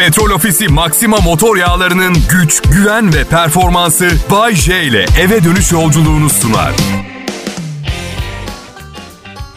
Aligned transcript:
Petrol 0.00 0.30
Ofisi 0.30 0.68
Maxima 0.68 1.16
motor 1.16 1.56
yağlarının 1.56 2.16
güç, 2.30 2.62
güven 2.62 3.14
ve 3.14 3.24
performansı 3.24 4.10
Bay 4.30 4.54
J 4.54 4.82
ile 4.82 5.06
eve 5.20 5.44
dönüş 5.44 5.72
yolculuğunu 5.72 6.30
sunar. 6.30 6.72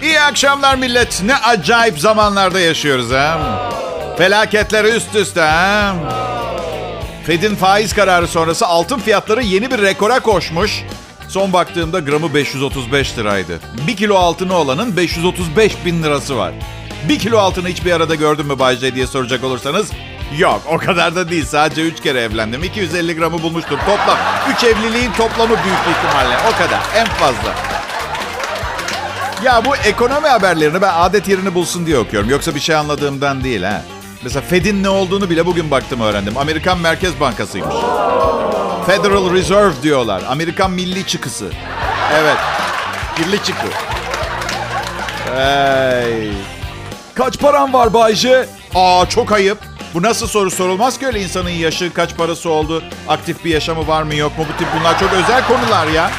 İyi 0.02 0.22
akşamlar 0.22 0.76
millet. 0.76 1.22
Ne 1.26 1.36
acayip 1.36 2.00
zamanlarda 2.00 2.60
yaşıyoruz 2.60 3.12
ha. 3.12 3.40
Felaketler 4.18 4.86
üst 4.86 5.16
üste 5.16 5.42
ha. 5.42 5.96
Fed'in 7.26 7.56
faiz 7.56 7.94
kararı 7.94 8.28
sonrası 8.28 8.68
altın 8.68 9.00
fiyatları 9.00 9.44
yeni 9.44 9.72
bir 9.72 9.82
rekora 9.82 10.20
koşmuş. 10.20 10.84
Son 11.28 11.54
baktığımda 11.54 12.00
gramı 12.00 12.34
535 12.34 13.18
liraydı. 13.18 13.60
Bir 13.88 13.98
kilo 13.98 14.16
altını 14.16 14.54
olanın 14.54 14.98
535 14.98 15.86
bin 15.86 16.04
lirası 16.04 16.38
var. 16.38 16.54
Bir 17.10 17.20
kilo 17.20 17.38
altını 17.38 17.68
hiçbir 17.68 17.92
arada 17.92 18.16
gördün 18.16 18.46
mü 18.46 18.60
Bay 18.60 18.76
J 18.76 18.96
diye 18.96 19.08
soracak 19.08 19.44
olursanız 19.44 19.92
yok 20.38 20.62
o 20.68 20.78
kadar 20.78 21.16
da 21.16 21.30
değil. 21.30 21.46
Sadece 21.46 21.82
3 21.82 22.02
kere 22.02 22.22
evlendim. 22.22 22.64
250 22.64 23.16
gramı 23.16 23.42
bulmuştur 23.42 23.78
toplam. 23.78 24.18
3 24.58 24.64
evliliğin 24.64 25.12
toplamı 25.12 25.50
büyük 25.64 25.98
ihtimalle 25.98 26.38
o 26.54 26.58
kadar 26.58 26.80
en 26.96 27.06
fazla. 27.06 27.56
Ya 29.44 29.66
bu 29.66 29.76
ekonomi 29.76 30.28
haberlerini 30.28 30.82
ben 30.82 30.94
adet 30.94 31.28
yerini 31.28 31.54
bulsun 31.54 31.86
diye 31.86 31.98
okuyorum. 31.98 32.30
Yoksa 32.30 32.56
bir 32.56 32.60
şey 32.60 32.76
anladığımdan 32.76 33.44
değil 33.44 33.64
ha. 33.64 33.82
Mesela 34.24 34.42
Fed'in 34.42 34.84
ne 34.84 34.90
olduğunu 34.90 35.30
bile 35.30 35.46
bugün 35.46 35.72
baktım 35.72 36.02
öğrendim. 36.02 36.38
Amerikan 36.38 36.78
Merkez 36.80 37.20
Bankası'ymış. 37.20 37.76
Federal 38.86 39.34
Reserve 39.34 39.74
diyorlar. 39.84 40.24
Amerikan 40.30 40.72
milli 40.72 41.08
çıkısı. 41.08 41.46
Evet. 42.14 42.38
Milli 43.20 43.44
çıkı. 43.44 43.68
Hey. 45.36 46.32
Kaç 47.16 47.40
param 47.40 47.74
var 47.74 47.94
Bayce? 47.94 48.46
Aa 48.76 49.06
çok 49.10 49.32
ayıp. 49.32 49.73
Bu 49.94 50.02
nasıl 50.02 50.28
soru 50.28 50.52
sorulmaz 50.52 51.00
ki 51.00 51.08
öyle 51.08 51.22
insanın 51.22 51.50
yaşı, 51.50 51.94
kaç 51.94 52.16
parası 52.18 52.50
oldu, 52.50 52.84
aktif 53.08 53.46
bir 53.46 53.50
yaşamı 53.50 53.88
var 53.88 54.04
mı 54.04 54.16
yok 54.16 54.38
mu? 54.38 54.46
Bu 54.54 54.58
tip 54.58 54.68
bunlar 54.80 55.00
çok 55.00 55.14
özel 55.14 55.48
konular 55.48 55.88
ya. 55.88 56.12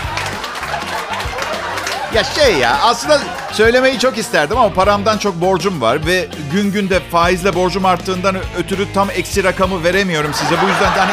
Ya 2.14 2.24
şey 2.24 2.54
ya 2.54 2.78
aslında 2.82 3.20
söylemeyi 3.52 3.98
çok 3.98 4.18
isterdim 4.18 4.58
ama 4.58 4.74
paramdan 4.74 5.18
çok 5.18 5.34
borcum 5.34 5.80
var 5.80 6.06
ve 6.06 6.28
gün 6.52 6.72
günde 6.72 7.00
faizle 7.00 7.54
borcum 7.54 7.84
arttığından 7.84 8.36
ötürü 8.58 8.92
tam 8.94 9.10
eksi 9.10 9.44
rakamı 9.44 9.84
veremiyorum 9.84 10.34
size. 10.34 10.62
Bu 10.62 10.68
yüzden 10.68 10.94
de 10.94 11.00
hani 11.00 11.12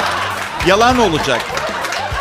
yalan 0.67 0.99
olacak. 0.99 1.41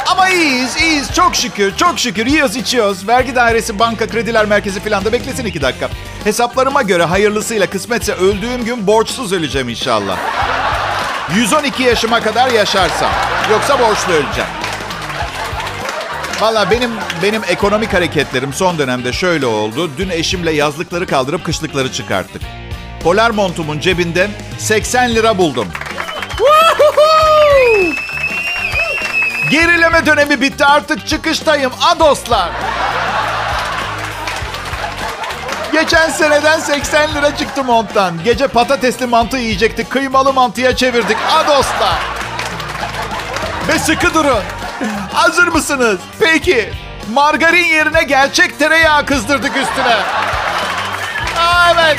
Ama 0.06 0.28
iyiyiz, 0.28 0.77
iyiyiz. 0.77 1.15
Çok 1.15 1.37
şükür, 1.37 1.77
çok 1.77 1.98
şükür. 1.98 2.27
Yiyoruz, 2.27 2.56
içiyoruz. 2.56 3.09
Vergi 3.09 3.34
dairesi, 3.34 3.78
banka, 3.78 4.06
krediler 4.06 4.47
merkezi 4.47 4.81
falan 4.81 5.05
da 5.05 5.12
beklesin 5.12 5.45
iki 5.45 5.62
dakika. 5.62 5.89
Hesaplarıma 6.25 6.83
göre 6.83 7.05
hayırlısıyla 7.05 7.71
kısmetse 7.71 8.13
öldüğüm 8.13 8.65
gün 8.65 8.87
borçsuz 8.87 9.33
öleceğim 9.33 9.69
inşallah. 9.69 10.19
112 11.35 11.83
yaşıma 11.83 12.21
kadar 12.21 12.51
yaşarsam. 12.51 13.11
Yoksa 13.51 13.79
borçlu 13.79 14.12
öleceğim. 14.12 14.51
Valla 16.41 16.71
benim 16.71 16.91
benim 17.23 17.43
ekonomik 17.49 17.93
hareketlerim 17.95 18.53
son 18.53 18.79
dönemde 18.79 19.12
şöyle 19.12 19.47
oldu. 19.47 19.91
Dün 19.99 20.11
eşimle 20.11 20.53
yazlıkları 20.53 21.07
kaldırıp 21.07 21.45
kışlıkları 21.45 21.93
çıkarttık. 21.93 22.43
Polar 23.03 23.31
montumun 23.31 23.81
cebinden 23.81 24.31
80 24.59 25.15
lira 25.15 25.39
buldum. 25.39 25.69
Gerileme 29.51 30.07
dönemi 30.07 30.41
bitti 30.41 30.65
artık 30.65 31.07
çıkıştayım. 31.07 31.73
A 31.83 31.99
dostlar. 31.99 32.51
Geçen 35.73 36.11
seneden 36.11 36.59
80 36.61 37.15
lira 37.15 37.37
çıktı 37.37 37.65
monttan. 37.65 38.25
Gece 38.25 38.47
patatesli 38.47 39.07
mantı 39.07 39.37
yiyecektik. 39.37 39.91
Kıymalı 39.91 40.33
mantıya 40.33 40.77
çevirdik. 40.77 41.17
A 41.33 41.47
dostlar. 41.49 41.99
Ve 43.69 43.79
sıkı 43.79 44.15
durun. 44.15 44.43
Hazır 45.12 45.49
mısınız? 45.49 45.99
Peki. 46.21 46.71
Margarin 47.12 47.65
yerine 47.65 48.03
gerçek 48.03 48.59
tereyağı 48.59 49.06
kızdırdık 49.06 49.56
üstüne. 49.56 49.97
Aa, 51.39 51.73
evet. 51.75 51.97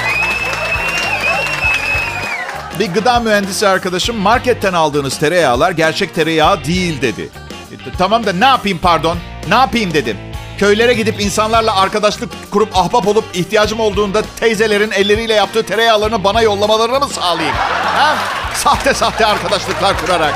Bir 2.79 2.93
gıda 2.93 3.19
mühendisi 3.19 3.67
arkadaşım 3.67 4.15
marketten 4.15 4.73
aldığınız 4.73 5.19
tereyağlar 5.19 5.71
gerçek 5.71 6.15
tereyağı 6.15 6.63
değil 6.65 7.01
dedi. 7.01 7.29
E, 7.71 7.75
tamam 7.97 8.25
da 8.25 8.33
ne 8.33 8.45
yapayım 8.45 8.79
pardon? 8.81 9.17
Ne 9.49 9.55
yapayım 9.55 9.93
dedim. 9.93 10.17
Köylere 10.61 10.93
gidip 10.93 11.21
insanlarla 11.21 11.75
arkadaşlık 11.75 12.29
kurup 12.51 12.77
ahbap 12.77 13.07
olup 13.07 13.25
ihtiyacım 13.33 13.79
olduğunda 13.79 14.21
teyzelerin 14.39 14.91
elleriyle 14.91 15.33
yaptığı 15.33 15.63
tereyağlarını 15.63 16.23
bana 16.23 16.41
yollamalarını 16.41 16.99
mı 16.99 17.07
sağlayayım? 17.07 17.55
Ha? 17.85 18.15
Sahte 18.55 18.93
sahte 18.93 19.25
arkadaşlıklar 19.25 19.97
kurarak. 19.97 20.33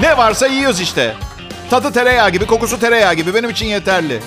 Ne 0.00 0.16
varsa 0.16 0.46
yiyoruz 0.46 0.80
işte. 0.80 1.14
Tadı 1.70 1.92
tereyağı 1.92 2.30
gibi, 2.30 2.46
kokusu 2.46 2.80
tereyağı 2.80 3.14
gibi 3.14 3.34
benim 3.34 3.50
için 3.50 3.66
yeterli. 3.66 4.22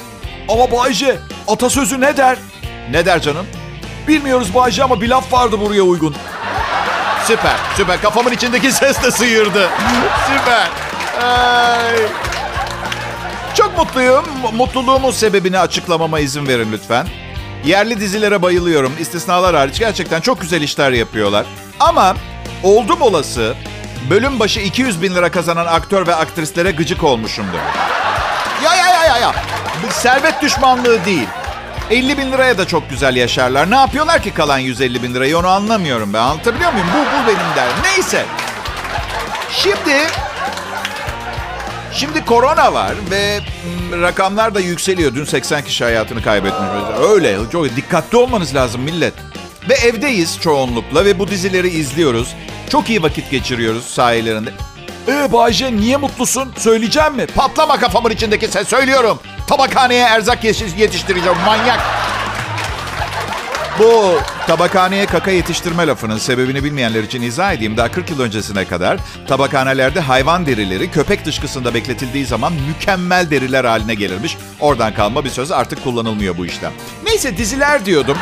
Ama 0.49 0.71
Bayce, 0.71 1.19
atasözü 1.47 2.01
ne 2.01 2.17
der? 2.17 2.37
Ne 2.91 3.05
der 3.05 3.21
canım? 3.21 3.47
Bilmiyoruz 4.07 4.55
Bayce 4.55 4.83
ama 4.83 5.01
bir 5.01 5.09
laf 5.09 5.33
vardı 5.33 5.59
buraya 5.61 5.83
uygun. 5.83 6.15
Süper, 7.27 7.55
süper. 7.77 8.01
Kafamın 8.01 8.31
içindeki 8.31 8.71
ses 8.71 9.03
de 9.03 9.11
sıyırdı. 9.11 9.69
süper. 10.27 10.67
Ay. 11.27 12.30
Çok 13.55 13.77
mutluyum. 13.77 14.25
Mutluluğumun 14.53 15.11
sebebini 15.11 15.59
açıklamama 15.59 16.19
izin 16.19 16.47
verin 16.47 16.71
lütfen. 16.71 17.07
Yerli 17.65 17.99
dizilere 17.99 18.41
bayılıyorum. 18.41 18.93
İstisnalar 18.99 19.55
hariç 19.55 19.79
gerçekten 19.79 20.21
çok 20.21 20.41
güzel 20.41 20.61
işler 20.61 20.91
yapıyorlar. 20.91 21.45
Ama 21.79 22.15
oldum 22.63 23.01
olası 23.01 23.55
bölüm 24.09 24.39
başı 24.39 24.59
200 24.59 25.01
bin 25.01 25.15
lira 25.15 25.31
kazanan 25.31 25.65
aktör 25.65 26.07
ve 26.07 26.15
aktrislere 26.15 26.71
gıcık 26.71 27.03
olmuşumdur. 27.03 27.59
Ya 28.63 28.75
ya 28.75 28.89
ya 28.89 29.05
ya 29.05 29.17
ya. 29.17 29.33
Servet 29.89 30.41
düşmanlığı 30.41 31.05
değil. 31.05 31.27
50 31.89 32.17
bin 32.17 32.31
liraya 32.31 32.57
da 32.57 32.67
çok 32.67 32.89
güzel 32.89 33.15
yaşarlar. 33.15 33.71
Ne 33.71 33.75
yapıyorlar 33.75 34.21
ki 34.21 34.33
kalan 34.33 34.57
150 34.57 35.03
bin 35.03 35.13
lirayı 35.13 35.37
onu 35.37 35.47
anlamıyorum 35.47 36.13
ben. 36.13 36.19
Anlatabiliyor 36.19 36.73
muyum? 36.73 36.87
Bu, 36.95 36.99
bu 36.99 37.27
benim 37.27 37.55
derdim. 37.55 37.83
Neyse. 37.83 38.25
Şimdi... 39.51 40.07
Şimdi 41.93 42.25
korona 42.25 42.73
var 42.73 42.93
ve 43.11 43.39
mm, 43.39 44.01
rakamlar 44.01 44.55
da 44.55 44.59
yükseliyor. 44.59 45.15
Dün 45.15 45.25
80 45.25 45.63
kişi 45.63 45.83
hayatını 45.83 46.23
kaybetmiş. 46.23 46.69
Öyle. 47.09 47.37
Çok 47.51 47.75
dikkatli 47.75 48.17
olmanız 48.17 48.55
lazım 48.55 48.81
millet. 48.81 49.13
Ve 49.69 49.73
evdeyiz 49.73 50.39
çoğunlukla 50.39 51.05
ve 51.05 51.19
bu 51.19 51.27
dizileri 51.27 51.69
izliyoruz. 51.69 52.35
Çok 52.69 52.89
iyi 52.89 53.03
vakit 53.03 53.31
geçiriyoruz 53.31 53.85
sahilerinde. 53.85 54.49
Ee 55.07 55.31
Bayce 55.33 55.75
niye 55.75 55.97
mutlusun? 55.97 56.53
Söyleyeceğim 56.57 57.15
mi? 57.15 57.25
Patlama 57.35 57.79
kafamın 57.79 58.09
içindeki 58.09 58.47
ses 58.47 58.67
söylüyorum. 58.67 59.19
Tabakhaneye 59.47 60.03
erzak 60.03 60.43
yetiştireceğim 60.43 61.37
manyak. 61.45 61.79
Bu 63.81 64.19
tabakhaneye 64.47 65.05
kaka 65.05 65.31
yetiştirme 65.31 65.87
lafının 65.87 66.17
sebebini 66.17 66.63
bilmeyenler 66.63 67.03
için 67.03 67.21
izah 67.21 67.53
edeyim. 67.53 67.77
Daha 67.77 67.91
40 67.91 68.09
yıl 68.09 68.19
öncesine 68.19 68.65
kadar 68.65 68.97
tabakhanelerde 69.27 69.99
hayvan 69.99 70.45
derileri 70.45 70.91
köpek 70.91 71.25
dışkısında 71.25 71.73
bekletildiği 71.73 72.25
zaman 72.25 72.53
mükemmel 72.53 73.29
deriler 73.31 73.65
haline 73.65 73.93
gelirmiş. 73.93 74.37
Oradan 74.59 74.93
kalma 74.93 75.25
bir 75.25 75.29
söz 75.29 75.51
artık 75.51 75.83
kullanılmıyor 75.83 76.37
bu 76.37 76.45
işlem. 76.45 76.71
Neyse 77.05 77.37
diziler 77.37 77.85
diyordum. 77.85 78.17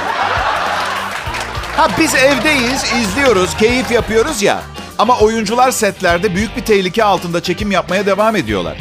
Ha 1.77 1.87
biz 1.99 2.15
evdeyiz, 2.15 2.83
izliyoruz, 3.01 3.57
keyif 3.57 3.91
yapıyoruz 3.91 4.41
ya. 4.41 4.61
Ama 4.97 5.17
oyuncular 5.19 5.71
setlerde 5.71 6.35
büyük 6.35 6.57
bir 6.57 6.61
tehlike 6.61 7.03
altında 7.03 7.43
çekim 7.43 7.71
yapmaya 7.71 8.05
devam 8.05 8.35
ediyorlar. 8.35 8.77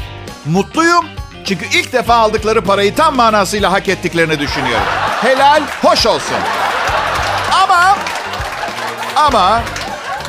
Mutluyum. 0.46 1.04
Çünkü 1.44 1.64
ilk 1.78 1.92
defa 1.92 2.14
aldıkları 2.14 2.62
parayı 2.62 2.94
tam 2.94 3.16
manasıyla 3.16 3.72
hak 3.72 3.88
ettiklerini 3.88 4.38
düşünüyorum. 4.38 4.86
Helal, 5.22 5.62
hoş 5.82 6.06
olsun. 6.06 6.36
Ama 9.26 9.62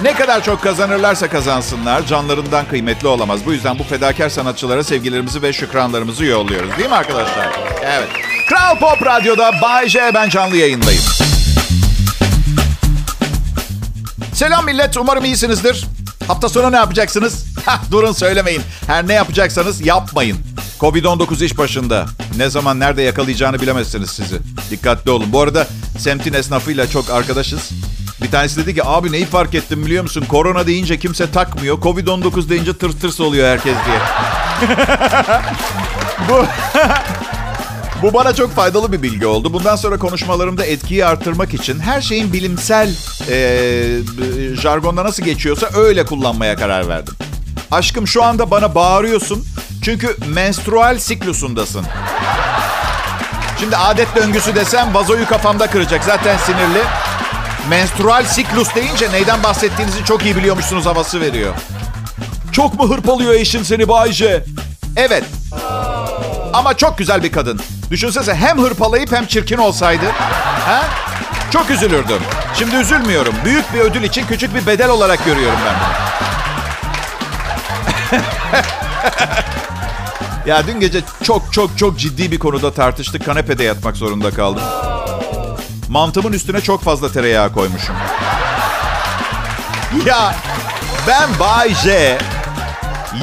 ne 0.01 0.13
kadar 0.13 0.43
çok 0.43 0.63
kazanırlarsa 0.63 1.29
kazansınlar 1.29 2.05
canlarından 2.05 2.67
kıymetli 2.67 3.07
olamaz. 3.07 3.39
Bu 3.45 3.53
yüzden 3.53 3.79
bu 3.79 3.83
fedakar 3.83 4.29
sanatçılara 4.29 4.83
sevgilerimizi 4.83 5.41
ve 5.41 5.53
şükranlarımızı 5.53 6.25
yolluyoruz. 6.25 6.77
Değil 6.77 6.89
mi 6.89 6.95
arkadaşlar? 6.95 7.47
Evet. 7.83 8.07
Kral 8.49 8.79
Pop 8.79 9.05
Radyo'da 9.05 9.51
Bay 9.61 9.89
J 9.89 10.11
ben 10.13 10.29
canlı 10.29 10.57
yayındayım. 10.57 11.01
Selam 14.33 14.65
millet, 14.65 14.97
umarım 14.97 15.25
iyisinizdir. 15.25 15.85
Hafta 16.27 16.49
sonu 16.49 16.71
ne 16.71 16.75
yapacaksınız? 16.75 17.45
Hah, 17.65 17.91
durun 17.91 18.11
söylemeyin. 18.11 18.61
Her 18.87 19.07
ne 19.07 19.13
yapacaksanız 19.13 19.85
yapmayın. 19.85 20.37
Covid-19 20.79 21.45
iş 21.45 21.57
başında. 21.57 22.05
Ne 22.37 22.49
zaman 22.49 22.79
nerede 22.79 23.01
yakalayacağını 23.01 23.61
bilemezsiniz 23.61 24.09
sizi. 24.09 24.39
Dikkatli 24.71 25.11
olun. 25.11 25.33
Bu 25.33 25.41
arada 25.41 25.67
semtin 25.97 26.33
esnafıyla 26.33 26.89
çok 26.89 27.09
arkadaşız. 27.09 27.69
Bir 28.29 28.31
tanesi 28.31 28.57
dedi 28.57 28.75
ki 28.75 28.83
abi 28.85 29.11
neyi 29.11 29.25
fark 29.25 29.55
ettim 29.55 29.85
biliyor 29.85 30.03
musun? 30.03 30.25
Korona 30.29 30.67
deyince 30.67 30.99
kimse 30.99 31.31
takmıyor. 31.31 31.77
Covid-19 31.77 32.49
deyince 32.49 32.77
tırs 32.77 32.95
tırs 32.99 33.19
oluyor 33.19 33.47
herkes 33.47 33.75
diye. 33.85 33.99
Bu 36.29 36.45
Bu 38.01 38.13
bana 38.13 38.35
çok 38.35 38.55
faydalı 38.55 38.91
bir 38.91 39.01
bilgi 39.01 39.25
oldu. 39.25 39.53
Bundan 39.53 39.75
sonra 39.75 39.97
konuşmalarımda 39.97 40.65
etkiyi 40.65 41.05
arttırmak 41.05 41.53
için 41.53 41.79
her 41.79 42.01
şeyin 42.01 42.33
bilimsel 42.33 42.95
e, 43.29 44.55
jargonda 44.61 45.03
nasıl 45.03 45.23
geçiyorsa 45.23 45.69
öyle 45.73 46.05
kullanmaya 46.05 46.55
karar 46.55 46.87
verdim. 46.87 47.13
Aşkım 47.71 48.07
şu 48.07 48.23
anda 48.23 48.51
bana 48.51 48.75
bağırıyorsun 48.75 49.45
çünkü 49.83 50.15
menstrual 50.27 50.99
siklusundasın. 50.99 51.85
Şimdi 53.59 53.77
adet 53.77 54.15
döngüsü 54.15 54.55
desem 54.55 54.93
vazoyu 54.93 55.27
kafamda 55.27 55.67
kıracak. 55.67 56.03
Zaten 56.03 56.37
sinirli. 56.37 56.83
Menstrual 57.69 58.25
siklus 58.25 58.75
deyince 58.75 59.11
neyden 59.11 59.43
bahsettiğinizi 59.43 60.05
çok 60.05 60.25
iyi 60.25 60.35
biliyormuşsunuz 60.35 60.85
havası 60.85 61.21
veriyor. 61.21 61.53
Çok 62.51 62.79
mu 62.79 62.89
hırpalıyor 62.89 63.33
eşin 63.33 63.63
seni 63.63 63.87
Bayce? 63.87 64.43
Evet. 64.95 65.23
Ama 66.53 66.77
çok 66.77 66.97
güzel 66.97 67.23
bir 67.23 67.31
kadın. 67.31 67.59
Düşünsene 67.91 68.35
hem 68.35 68.57
hırpalayıp 68.57 69.11
hem 69.11 69.25
çirkin 69.25 69.57
olsaydı. 69.57 70.05
Ha? 70.65 70.83
Çok 71.51 71.69
üzülürdüm. 71.69 72.21
Şimdi 72.55 72.75
üzülmüyorum. 72.75 73.33
Büyük 73.45 73.73
bir 73.73 73.79
ödül 73.79 74.03
için 74.03 74.27
küçük 74.27 74.55
bir 74.55 74.65
bedel 74.65 74.89
olarak 74.89 75.25
görüyorum 75.25 75.59
ben 75.65 75.75
bunu. 75.79 76.09
ya 80.45 80.67
dün 80.67 80.79
gece 80.79 81.01
çok 81.23 81.53
çok 81.53 81.77
çok 81.77 81.99
ciddi 81.99 82.31
bir 82.31 82.39
konuda 82.39 82.73
tartıştık. 82.73 83.25
Kanepede 83.25 83.63
yatmak 83.63 83.97
zorunda 83.97 84.31
kaldım. 84.31 84.63
Mantımın 85.89 86.33
üstüne 86.33 86.61
çok 86.61 86.83
fazla 86.83 87.11
tereyağı 87.11 87.53
koymuşum. 87.53 87.95
Ya 90.05 90.35
ben 91.07 91.39
Bay 91.39 91.75
J 91.75 92.17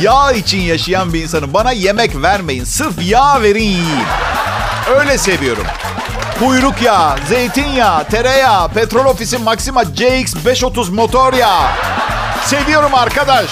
yağ 0.01 0.33
için 0.33 0.61
yaşayan 0.61 1.13
bir 1.13 1.23
insanım. 1.23 1.55
Bana 1.55 1.73
yemek 1.73 2.23
vermeyin. 2.23 2.65
Sırf 2.65 3.03
yağ 3.03 3.43
verin 3.43 3.63
yiyeyim. 3.65 4.07
Öyle 4.99 5.19
seviyorum. 5.19 5.67
Kuyruk 6.39 6.83
yağı, 6.83 7.17
zeytinyağı, 7.29 8.05
tereyağı, 8.09 8.69
petrol 8.69 9.05
ofisi 9.05 9.39
Maxima 9.39 9.83
CX530 9.83 10.91
motor 10.91 11.33
yağı. 11.33 11.67
Seviyorum 12.45 12.95
arkadaş. 12.95 13.47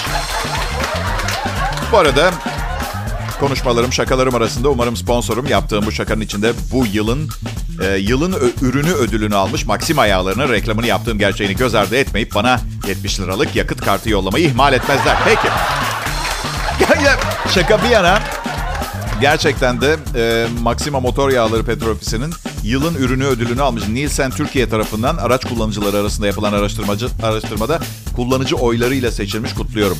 Bu 1.92 1.98
arada 1.98 2.30
konuşmalarım, 3.40 3.92
şakalarım 3.92 4.34
arasında 4.34 4.68
umarım 4.68 4.96
sponsorum 4.96 5.46
yaptığım 5.46 5.86
bu 5.86 5.92
şakanın 5.92 6.20
içinde 6.20 6.52
bu 6.72 6.86
yılın 6.86 7.30
e, 7.84 7.96
yılın 7.98 8.32
ö- 8.32 8.66
ürünü 8.66 8.92
ödülünü 8.92 9.36
almış 9.36 9.66
Maxima 9.66 10.06
yağlarının 10.06 10.52
reklamını 10.52 10.86
yaptığım 10.86 11.18
gerçeğini 11.18 11.56
göz 11.56 11.74
ardı 11.74 11.96
etmeyip 11.96 12.34
bana 12.34 12.60
70 12.88 13.20
liralık 13.20 13.56
yakıt 13.56 13.80
kartı 13.80 14.10
yollamayı 14.10 14.46
ihmal 14.46 14.72
etmezler. 14.72 15.16
Peki. 15.24 15.48
Şaka 17.54 17.82
bir 17.82 17.88
yana 17.88 18.18
gerçekten 19.20 19.80
de 19.80 19.96
e, 20.16 20.46
Maxima 20.62 21.00
Motor 21.00 21.30
Yağları 21.30 21.64
Petrol 21.64 21.90
Ofisi'nin 21.90 22.34
yılın 22.62 22.94
ürünü 22.94 23.24
ödülünü 23.24 23.62
almış. 23.62 23.88
Nielsen 23.88 24.30
Türkiye 24.30 24.68
tarafından 24.68 25.16
araç 25.16 25.44
kullanıcıları 25.44 25.96
arasında 25.96 26.26
yapılan 26.26 26.52
araştırmacı 26.52 27.08
araştırmada 27.22 27.78
kullanıcı 28.16 28.56
oylarıyla 28.56 29.12
seçilmiş 29.12 29.54
kutluyorum. 29.54 29.98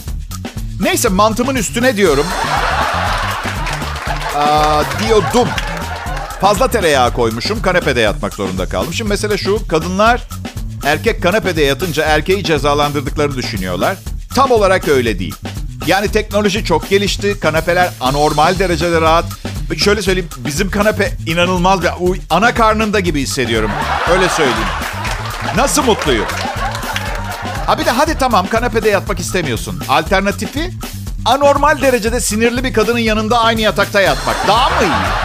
Neyse 0.80 1.08
mantımın 1.08 1.54
üstüne 1.54 1.96
diyorum. 1.96 2.26
Aa, 4.36 4.82
diyordum. 5.00 5.48
Fazla 6.40 6.68
tereyağı 6.68 7.12
koymuşum. 7.12 7.62
Kanepede 7.62 8.00
yatmak 8.00 8.34
zorunda 8.34 8.68
kaldım. 8.68 8.94
Şimdi 8.94 9.08
mesele 9.08 9.38
şu. 9.38 9.68
Kadınlar 9.68 10.22
erkek 10.84 11.22
kanepede 11.22 11.62
yatınca 11.62 12.04
erkeği 12.04 12.44
cezalandırdıklarını 12.44 13.36
düşünüyorlar. 13.36 13.96
Tam 14.34 14.50
olarak 14.50 14.88
öyle 14.88 15.18
değil. 15.18 15.34
Yani 15.86 16.08
teknoloji 16.08 16.64
çok 16.64 16.88
gelişti. 16.90 17.40
Kanepeler 17.40 17.90
anormal 18.00 18.58
derecede 18.58 19.00
rahat. 19.00 19.24
Şöyle 19.76 20.02
söyleyeyim. 20.02 20.28
Bizim 20.36 20.70
kanepe 20.70 21.12
inanılmaz 21.26 21.82
bir... 21.82 21.90
Ana 22.30 22.54
karnında 22.54 23.00
gibi 23.00 23.20
hissediyorum. 23.20 23.70
Öyle 24.12 24.28
söyleyeyim. 24.28 24.68
Nasıl 25.56 25.82
mutluyum? 25.82 26.26
Ha 27.66 27.78
bir 27.78 27.86
de 27.86 27.90
hadi 27.90 28.18
tamam 28.18 28.46
kanepede 28.46 28.88
yatmak 28.90 29.20
istemiyorsun. 29.20 29.82
Alternatifi 29.88 30.70
anormal 31.24 31.82
derecede 31.82 32.20
sinirli 32.20 32.64
bir 32.64 32.72
kadının 32.72 32.98
yanında 32.98 33.38
aynı 33.40 33.60
yatakta 33.60 34.00
yatmak. 34.00 34.36
Daha 34.48 34.68
mı 34.68 34.74
iyi? 34.82 35.23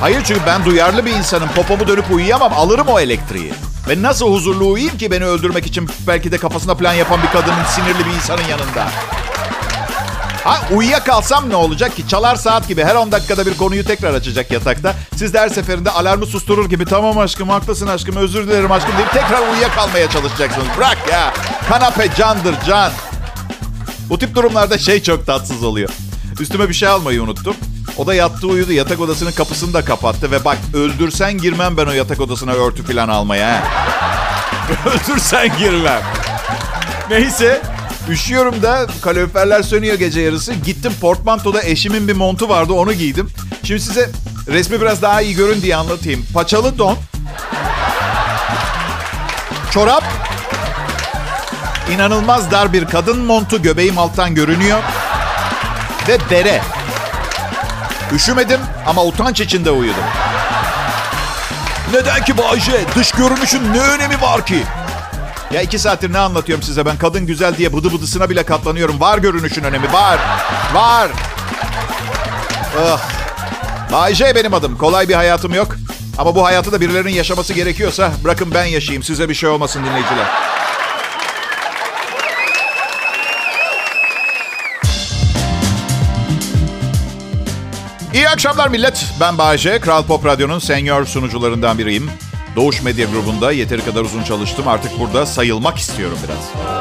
Hayır 0.00 0.22
çünkü 0.24 0.40
ben 0.46 0.64
duyarlı 0.64 1.06
bir 1.06 1.12
insanım. 1.12 1.48
Popomu 1.48 1.88
dönüp 1.88 2.10
uyuyamam. 2.10 2.52
Alırım 2.52 2.88
o 2.88 3.00
elektriği. 3.00 3.52
Ben 3.88 4.02
nasıl 4.02 4.32
huzurlu 4.32 4.68
uyuyayım 4.70 4.98
ki 4.98 5.10
beni 5.10 5.24
öldürmek 5.24 5.66
için 5.66 5.88
belki 6.06 6.32
de 6.32 6.38
kafasına 6.38 6.74
plan 6.74 6.92
yapan 6.92 7.22
bir 7.22 7.28
kadının 7.28 7.64
sinirli 7.64 8.06
bir 8.06 8.14
insanın 8.14 8.42
yanında? 8.42 8.88
Ha 10.44 10.60
uyuyakalsam 10.74 11.50
ne 11.50 11.56
olacak 11.56 11.96
ki? 11.96 12.08
Çalar 12.08 12.36
saat 12.36 12.68
gibi 12.68 12.84
her 12.84 12.94
10 12.94 13.12
dakikada 13.12 13.46
bir 13.46 13.56
konuyu 13.56 13.84
tekrar 13.84 14.14
açacak 14.14 14.50
yatakta. 14.50 14.94
Siz 15.16 15.34
de 15.34 15.38
her 15.38 15.48
seferinde 15.48 15.90
alarmı 15.90 16.26
susturur 16.26 16.70
gibi 16.70 16.84
tamam 16.84 17.18
aşkım 17.18 17.48
haklısın 17.48 17.86
aşkım 17.86 18.16
özür 18.16 18.46
dilerim 18.46 18.72
aşkım 18.72 18.92
deyip 18.96 19.12
tekrar 19.12 19.52
uyuyakalmaya 19.52 20.10
çalışacaksınız. 20.10 20.66
Bırak 20.78 20.98
ya. 21.12 21.32
Kanape 21.68 22.08
candır 22.16 22.54
can. 22.66 22.92
Bu 24.08 24.18
tip 24.18 24.34
durumlarda 24.34 24.78
şey 24.78 25.02
çok 25.02 25.26
tatsız 25.26 25.62
oluyor. 25.62 25.90
Üstüme 26.40 26.68
bir 26.68 26.74
şey 26.74 26.88
almayı 26.88 27.22
unuttum. 27.22 27.56
O 27.96 28.06
da 28.06 28.14
yattı 28.14 28.46
uyudu. 28.46 28.72
Yatak 28.72 29.00
odasının 29.00 29.32
kapısını 29.32 29.74
da 29.74 29.84
kapattı. 29.84 30.30
Ve 30.30 30.44
bak 30.44 30.58
öldürsen 30.74 31.38
girmem 31.38 31.76
ben 31.76 31.86
o 31.86 31.92
yatak 31.92 32.20
odasına 32.20 32.52
örtü 32.52 32.82
falan 32.82 33.08
almaya. 33.08 33.62
Öldürsen 34.86 35.58
girmem. 35.58 36.02
Neyse. 37.10 37.62
Üşüyorum 38.08 38.62
da 38.62 38.86
kaloriferler 39.02 39.62
sönüyor 39.62 39.94
gece 39.94 40.20
yarısı. 40.20 40.54
Gittim 40.54 40.92
portmantoda 41.00 41.62
eşimin 41.62 42.08
bir 42.08 42.16
montu 42.16 42.48
vardı 42.48 42.72
onu 42.72 42.92
giydim. 42.92 43.30
Şimdi 43.64 43.80
size 43.80 44.10
resmi 44.48 44.80
biraz 44.80 45.02
daha 45.02 45.20
iyi 45.22 45.34
görün 45.34 45.62
diye 45.62 45.76
anlatayım. 45.76 46.26
Paçalı 46.34 46.78
don. 46.78 46.96
Çorap. 49.70 50.04
İnanılmaz 51.94 52.50
dar 52.50 52.72
bir 52.72 52.84
kadın 52.84 53.18
montu 53.18 53.62
göbeğim 53.62 53.98
alttan 53.98 54.34
görünüyor. 54.34 54.78
Ve 56.08 56.18
bere. 56.30 56.62
Üşümedim 58.14 58.60
ama 58.86 59.04
utanç 59.04 59.40
içinde 59.40 59.70
uyudum. 59.70 60.04
Neden 61.94 62.24
ki 62.24 62.38
Bayce? 62.38 62.84
Dış 62.96 63.12
görünüşün 63.12 63.72
ne 63.72 63.80
önemi 63.80 64.20
var 64.20 64.46
ki? 64.46 64.62
Ya 65.52 65.62
iki 65.62 65.78
saattir 65.78 66.12
ne 66.12 66.18
anlatıyorum 66.18 66.62
size 66.62 66.86
ben? 66.86 66.98
Kadın 66.98 67.26
güzel 67.26 67.56
diye 67.56 67.72
bıdı 67.72 67.92
bıdısına 67.92 68.30
bile 68.30 68.42
katlanıyorum. 68.42 69.00
Var 69.00 69.18
görünüşün 69.18 69.64
önemi, 69.64 69.92
var. 69.92 70.18
Var. 70.74 71.10
Oh. 72.82 73.00
Bayce 73.92 74.34
benim 74.34 74.54
adım. 74.54 74.78
Kolay 74.78 75.08
bir 75.08 75.14
hayatım 75.14 75.54
yok. 75.54 75.76
Ama 76.18 76.34
bu 76.34 76.44
hayatı 76.44 76.72
da 76.72 76.80
birilerinin 76.80 77.12
yaşaması 77.12 77.52
gerekiyorsa 77.52 78.10
bırakın 78.24 78.50
ben 78.54 78.64
yaşayayım. 78.64 79.02
Size 79.02 79.28
bir 79.28 79.34
şey 79.34 79.48
olmasın 79.48 79.84
dinleyiciler. 79.84 80.26
Akşamlar 88.40 88.68
millet. 88.68 89.06
Ben 89.20 89.38
Bayece. 89.38 89.80
Kral 89.80 90.02
Pop 90.02 90.26
Radyo'nun 90.26 90.58
senior 90.58 91.04
sunucularından 91.04 91.78
biriyim. 91.78 92.10
Doğuş 92.56 92.82
Medya 92.82 93.06
Grubu'nda 93.06 93.52
yeteri 93.52 93.84
kadar 93.84 94.00
uzun 94.00 94.22
çalıştım. 94.22 94.68
Artık 94.68 94.98
burada 94.98 95.26
sayılmak 95.26 95.78
istiyorum 95.78 96.18
biraz. 96.24 96.72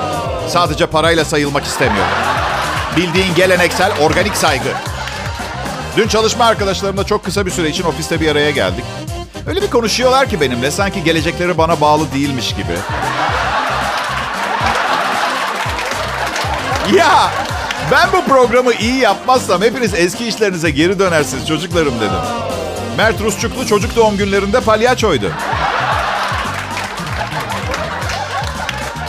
Sadece 0.51 0.85
parayla 0.85 1.25
sayılmak 1.25 1.65
istemiyorum. 1.65 2.11
Bildiğin 2.97 3.35
geleneksel 3.35 3.91
organik 4.01 4.37
saygı. 4.37 4.69
Dün 5.97 6.07
çalışma 6.07 6.45
arkadaşlarımla 6.45 7.03
çok 7.03 7.25
kısa 7.25 7.45
bir 7.45 7.51
süre 7.51 7.69
için 7.69 7.83
ofiste 7.83 8.21
bir 8.21 8.31
araya 8.31 8.51
geldik. 8.51 8.85
Öyle 9.47 9.61
bir 9.61 9.69
konuşuyorlar 9.69 10.29
ki 10.29 10.41
benimle 10.41 10.71
sanki 10.71 11.03
gelecekleri 11.03 11.57
bana 11.57 11.81
bağlı 11.81 12.11
değilmiş 12.13 12.49
gibi. 12.49 12.73
Ya 16.97 17.31
ben 17.91 18.09
bu 18.13 18.25
programı 18.25 18.73
iyi 18.73 18.99
yapmazsam 18.99 19.61
hepiniz 19.61 19.93
eski 19.93 20.27
işlerinize 20.27 20.71
geri 20.71 20.99
dönersiniz 20.99 21.47
çocuklarım 21.47 21.99
dedim. 21.99 22.19
Mert 22.97 23.21
Rusçuklu 23.21 23.67
çocuk 23.67 23.95
doğum 23.95 24.17
günlerinde 24.17 24.61
palyaçoydu. 24.61 25.31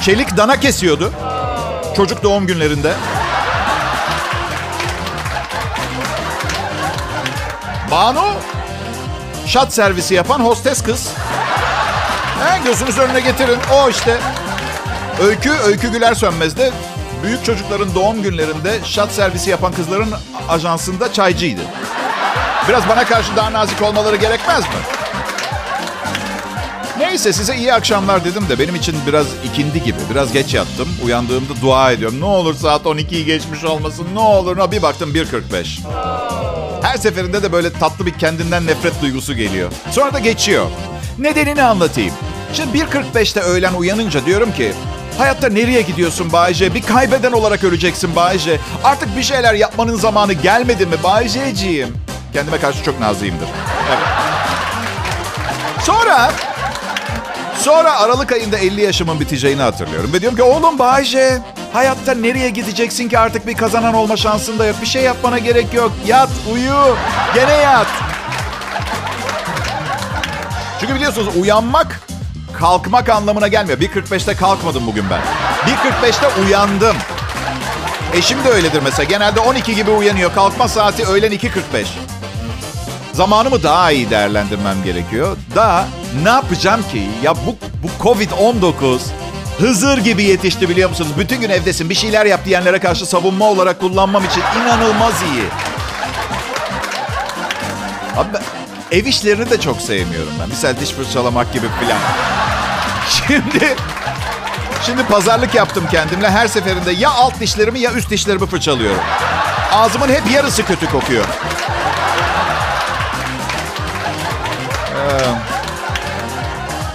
Çelik 0.03 0.37
dana 0.37 0.61
kesiyordu. 0.61 1.13
Çocuk 1.97 2.23
doğum 2.23 2.47
günlerinde. 2.47 2.93
Banu 7.91 8.25
şat 9.47 9.75
servisi 9.75 10.15
yapan 10.15 10.41
hostes 10.41 10.83
kız. 10.83 11.09
He, 12.45 12.65
gözünüz 12.65 12.99
önüne 12.99 13.21
getirin. 13.21 13.59
O 13.73 13.89
işte. 13.89 14.19
Öykü, 15.23 15.51
Öykü 15.51 15.93
Güler 15.93 16.15
Sönmez 16.15 16.57
de 16.57 16.71
büyük 17.23 17.45
çocukların 17.45 17.95
doğum 17.95 18.23
günlerinde 18.23 18.79
şat 18.85 19.12
servisi 19.12 19.50
yapan 19.50 19.73
kızların 19.73 20.15
ajansında 20.49 21.12
çaycıydı. 21.12 21.61
Biraz 22.69 22.89
bana 22.89 23.05
karşı 23.05 23.37
daha 23.37 23.53
nazik 23.53 23.83
olmaları 23.83 24.17
gerekmez 24.17 24.61
mi? 24.61 24.81
Neyse 26.99 27.33
size 27.33 27.57
iyi 27.57 27.75
akşamlar 27.75 28.25
dedim 28.25 28.49
de 28.49 28.59
benim 28.59 28.75
için 28.75 28.95
biraz 29.07 29.27
ikindi 29.45 29.83
gibi. 29.83 29.99
Biraz 30.11 30.33
geç 30.33 30.55
yattım. 30.55 30.89
Uyandığımda 31.05 31.61
dua 31.62 31.93
ediyorum. 31.93 32.21
Ne 32.21 32.25
olur 32.25 32.55
saat 32.55 32.83
12'yi 32.83 33.25
geçmiş 33.25 33.65
olmasın. 33.65 34.07
Ne 34.15 34.21
olur. 34.21 34.71
Bir 34.73 34.83
baktım 34.83 35.15
1.45. 35.15 35.79
Her 36.83 36.97
seferinde 36.97 37.43
de 37.43 37.53
böyle 37.53 37.73
tatlı 37.73 38.07
bir 38.07 38.12
kendinden 38.19 38.67
nefret 38.67 39.03
duygusu 39.03 39.35
geliyor. 39.35 39.73
Sonra 39.91 40.15
da 40.15 40.19
geçiyor. 40.19 40.67
Nedenini 41.19 41.62
anlatayım. 41.62 42.15
Şimdi 42.53 42.79
1.45'te 42.79 43.41
öğlen 43.41 43.75
uyanınca 43.75 44.27
diyorum 44.27 44.53
ki 44.53 44.73
Hayatta 45.19 45.49
nereye 45.49 45.83
gidiyorsun 45.83 46.33
Bayce? 46.33 46.75
Bir 46.75 46.83
kaybeden 46.83 47.33
olarak 47.33 47.64
öleceksin 47.64 48.17
Bayce. 48.17 48.61
Artık 48.85 49.17
bir 49.17 49.23
şeyler 49.23 49.55
yapmanın 49.55 49.97
zamanı 49.97 50.33
gelmedi 50.33 50.87
mi 50.87 50.97
Bayce'ciğim? 51.02 51.97
Kendime 52.33 52.59
karşı 52.59 52.85
çok 52.85 53.00
nazlıyımdır. 53.00 53.49
Evet. 53.88 53.99
Sonra 55.83 56.31
Sonra 57.59 58.00
Aralık 58.00 58.33
ayında 58.33 58.59
50 58.59 58.81
yaşımın 58.83 59.21
biteceğini 59.21 59.62
hatırlıyorum. 59.62 60.12
Ve 60.12 60.21
diyorum 60.21 60.37
ki 60.37 60.43
oğlum 60.43 60.79
Bayce 60.79 61.38
hayatta 61.73 62.14
nereye 62.14 62.50
gideceksin 62.50 63.09
ki 63.09 63.19
artık 63.19 63.47
bir 63.47 63.55
kazanan 63.57 63.95
olma 63.95 64.17
şansın 64.17 64.59
da 64.59 64.67
yok. 64.67 64.76
Bir 64.83 64.87
şey 64.87 65.02
yapmana 65.02 65.38
gerek 65.38 65.75
yok. 65.75 65.93
Yat, 66.07 66.29
uyu, 66.52 66.97
gene 67.35 67.52
yat. 67.52 67.87
Çünkü 70.81 70.95
biliyorsunuz 70.95 71.37
uyanmak 71.37 72.00
kalkmak 72.61 73.09
anlamına 73.09 73.49
gelmiyor. 73.49 73.79
1.45'te 73.79 74.37
kalkmadım 74.37 74.87
bugün 74.87 75.05
ben. 75.11 75.21
1.45'te 75.73 76.43
uyandım. 76.43 76.97
Eşim 78.14 78.45
de 78.45 78.49
öyledir 78.49 78.81
mesela. 78.85 79.05
Genelde 79.05 79.40
12 79.40 79.75
gibi 79.75 79.90
uyanıyor. 79.90 80.35
Kalkma 80.35 80.69
saati 80.69 81.07
öğlen 81.07 81.33
2.45. 81.33 81.50
Zamanımı 83.12 83.62
daha 83.62 83.90
iyi 83.90 84.11
değerlendirmem 84.11 84.85
gerekiyor. 84.85 85.37
Daha 85.55 85.87
ne 86.23 86.29
yapacağım 86.29 86.83
ki? 86.93 87.09
Ya 87.23 87.35
bu, 87.37 87.57
bu 87.83 88.09
Covid-19 88.09 88.99
Hızır 89.59 89.99
gibi 89.99 90.23
yetişti 90.23 90.69
biliyor 90.69 90.88
musunuz? 90.90 91.11
Bütün 91.19 91.40
gün 91.40 91.50
evdesin 91.50 91.90
bir 91.90 91.95
şeyler 91.95 92.26
yap 92.26 92.45
diyenlere 92.45 92.79
karşı 92.79 93.07
savunma 93.07 93.45
olarak 93.45 93.81
kullanmam 93.81 94.25
için 94.25 94.43
inanılmaz 94.62 95.14
iyi. 95.23 95.45
Abi 98.17 98.29
ben, 98.35 98.43
ev 98.99 99.05
işlerini 99.05 99.50
de 99.50 99.61
çok 99.61 99.81
sevmiyorum 99.81 100.33
ben. 100.40 100.49
Misal 100.49 100.81
diş 100.81 100.90
fırçalamak 100.90 101.52
gibi 101.52 101.67
filan. 101.81 101.99
Şimdi 103.11 103.76
Şimdi 104.87 105.02
pazarlık 105.02 105.55
yaptım 105.55 105.85
kendimle. 105.90 106.31
Her 106.31 106.49
seferinde 106.49 106.93
ya 106.93 107.11
alt 107.11 107.40
dişlerimi 107.40 107.81
ya 107.81 107.93
üst 107.93 108.11
dişlerimi 108.11 108.47
fırçalıyorum. 108.47 109.00
Ağzımın 109.73 110.09
hep 110.09 110.31
yarısı 110.31 110.67
kötü 110.67 110.90
kokuyor. 110.90 111.25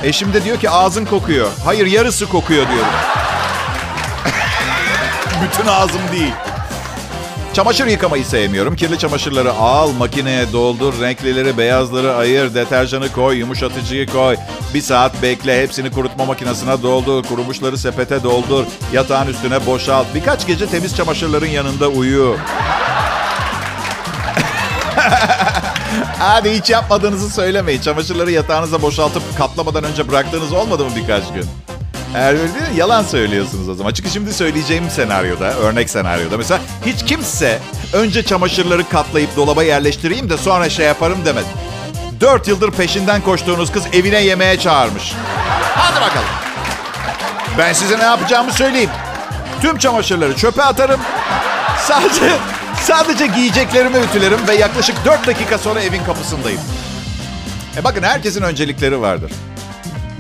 Ee, 0.04 0.08
eşim 0.08 0.34
de 0.34 0.44
diyor 0.44 0.60
ki 0.60 0.70
ağzın 0.70 1.06
kokuyor. 1.06 1.52
Hayır 1.66 1.86
yarısı 1.86 2.30
kokuyor 2.30 2.68
diyorum. 2.70 2.94
Bütün 5.44 5.68
ağzım 5.68 6.02
değil. 6.12 6.34
Çamaşır 7.56 7.88
yıkamayı 7.88 8.26
sevmiyorum. 8.26 8.76
Kirli 8.76 8.98
çamaşırları 8.98 9.54
al, 9.54 9.92
makineye 9.92 10.54
doldur, 10.54 11.02
renklileri, 11.02 11.58
beyazları 11.58 12.16
ayır, 12.16 12.54
deterjanı 12.54 13.12
koy, 13.12 13.38
yumuşatıcıyı 13.38 14.08
koy. 14.08 14.38
Bir 14.74 14.82
saat 14.82 15.22
bekle, 15.22 15.64
hepsini 15.64 15.92
kurutma 15.92 16.26
makinesine 16.26 16.84
doldur, 16.84 17.24
kurumuşları 17.24 17.78
sepete 17.78 18.24
doldur, 18.24 18.66
yatağın 18.94 19.28
üstüne 19.28 19.66
boşalt. 19.66 20.08
Birkaç 20.16 20.48
gece 20.48 20.66
temiz 20.66 20.96
çamaşırların 20.96 21.48
yanında 21.48 21.88
uyu. 21.88 22.38
Hadi 26.20 26.52
hiç 26.52 26.70
yapmadığınızı 26.70 27.30
söylemeyin. 27.30 27.82
Çamaşırları 27.82 28.32
yatağınıza 28.32 28.82
boşaltıp 28.82 29.24
katlamadan 29.38 29.84
önce 29.84 30.08
bıraktığınız 30.08 30.54
olmadı 30.54 30.86
mı 30.86 30.92
birkaç 30.96 31.34
gün? 31.34 31.46
Eğer 32.16 32.34
öyle 32.34 32.54
değil? 32.54 32.78
Yalan 32.78 33.04
söylüyorsunuz 33.04 33.70
o 33.70 33.76
zaman. 33.76 33.94
Çünkü 33.94 34.10
şimdi 34.10 34.34
söyleyeceğim 34.34 34.90
senaryoda, 34.90 35.54
örnek 35.54 35.90
senaryoda 35.90 36.38
mesela 36.38 36.60
hiç 36.86 37.06
kimse 37.06 37.60
önce 37.94 38.24
çamaşırları 38.24 38.90
katlayıp 38.90 39.36
dolaba 39.36 39.64
yerleştireyim 39.64 40.30
de 40.30 40.38
sonra 40.38 40.70
şey 40.70 40.86
yaparım 40.86 41.18
demedi. 41.26 41.48
Dört 42.22 42.48
yıldır 42.48 42.72
peşinden 42.72 43.22
koştuğunuz 43.22 43.72
kız 43.72 43.84
evine 43.94 44.22
yemeğe 44.22 44.60
çağırmış. 44.60 45.14
Hadi 45.76 46.02
bakalım. 46.02 46.28
Ben 47.58 47.74
size 47.74 48.00
ne 48.00 48.04
yapacağımı 48.04 48.52
söyleyeyim. 48.54 48.90
Tüm 49.62 49.78
çamaşırları 49.78 50.36
çöpe 50.36 50.64
atarım. 50.64 51.00
Sadece 51.80 52.32
sadece 52.84 53.28
giyeceklerimi 53.28 53.98
ütülerim 53.98 54.48
ve 54.48 54.56
yaklaşık 54.56 55.06
4 55.06 55.28
dakika 55.28 55.58
sonra 55.58 55.82
evin 55.82 56.04
kapısındayım. 56.04 56.62
E 57.78 57.84
bakın 57.84 58.04
herkesin 58.04 58.42
öncelikleri 58.42 59.02
vardır. 59.02 59.32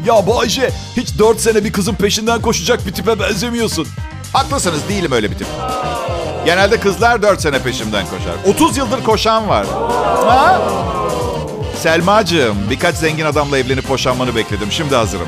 Ya 0.03 0.27
bu 0.27 0.39
Ayşe 0.39 0.71
hiç 0.97 1.19
4 1.19 1.39
sene 1.39 1.63
bir 1.63 1.71
kızın 1.73 1.95
peşinden 1.95 2.41
koşacak 2.41 2.85
bir 2.87 2.93
tipe 2.93 3.19
benzemiyorsun. 3.19 3.87
Haklısınız 4.33 4.89
değilim 4.89 5.11
öyle 5.11 5.31
bir 5.31 5.37
tip. 5.37 5.47
Genelde 6.45 6.79
kızlar 6.79 7.21
4 7.21 7.41
sene 7.41 7.59
peşimden 7.59 8.05
koşar. 8.05 8.53
30 8.53 8.77
yıldır 8.77 9.03
koşan 9.03 9.49
var. 9.49 9.65
Ha? 10.27 10.61
Selmacığım 11.81 12.57
birkaç 12.69 12.95
zengin 12.95 13.25
adamla 13.25 13.57
evlenip 13.57 13.89
boşanmanı 13.89 14.35
bekledim. 14.35 14.71
Şimdi 14.71 14.95
hazırım. 14.95 15.27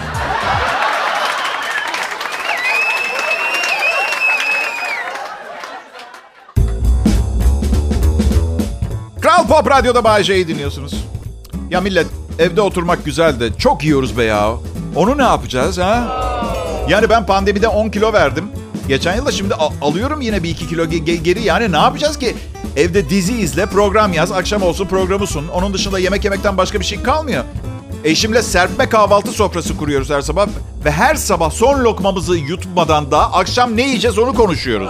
Kral 9.22 9.48
Pop 9.48 9.70
Radyo'da 9.72 10.04
Bay 10.04 10.24
J'yi 10.24 10.48
dinliyorsunuz. 10.48 10.94
Ya 11.70 11.82
millet 11.82 12.08
evde 12.40 12.62
oturmak 12.62 13.06
güzel 13.06 13.40
de 13.40 13.58
çok 13.58 13.84
yiyoruz 13.84 14.18
be 14.18 14.24
ya. 14.24 14.50
Onu 14.96 15.18
ne 15.18 15.24
yapacağız 15.24 15.78
ha? 15.78 16.04
Yani 16.90 17.10
ben 17.10 17.26
pandemide 17.26 17.68
10 17.68 17.90
kilo 17.90 18.14
verdim. 18.14 18.46
Geçen 18.88 19.16
yılda 19.16 19.32
şimdi 19.32 19.54
alıyorum 19.82 20.22
yine 20.22 20.44
bir 20.44 20.50
2 20.50 20.68
kilo 20.68 20.86
ge- 20.86 21.16
geri. 21.16 21.44
Yani 21.44 21.72
ne 21.72 21.78
yapacağız 21.78 22.20
ki? 22.20 22.36
Evde 22.76 23.10
dizi 23.10 23.34
izle, 23.34 23.66
program 23.66 24.14
yaz, 24.14 24.32
akşam 24.32 24.62
olsun 24.64 24.88
programı 24.88 25.28
sun. 25.28 25.48
Onun 25.48 25.74
dışında 25.74 26.00
yemek 26.00 26.24
yemekten 26.24 26.58
başka 26.58 26.80
bir 26.80 26.86
şey 26.86 27.04
kalmıyor. 27.04 27.44
Eşimle 28.04 28.42
serpme 28.42 28.90
kahvaltı 28.90 29.32
sofrası 29.32 29.78
kuruyoruz 29.78 30.10
her 30.10 30.22
sabah. 30.22 30.48
Ve 30.86 30.92
her 30.92 31.16
sabah 31.16 31.52
son 31.52 31.84
lokmamızı 31.84 32.36
yutmadan 32.38 33.12
da 33.12 33.34
akşam 33.34 33.78
ne 33.78 33.82
yiyeceğiz 33.82 34.18
onu 34.20 34.34
konuşuyoruz. 34.34 34.90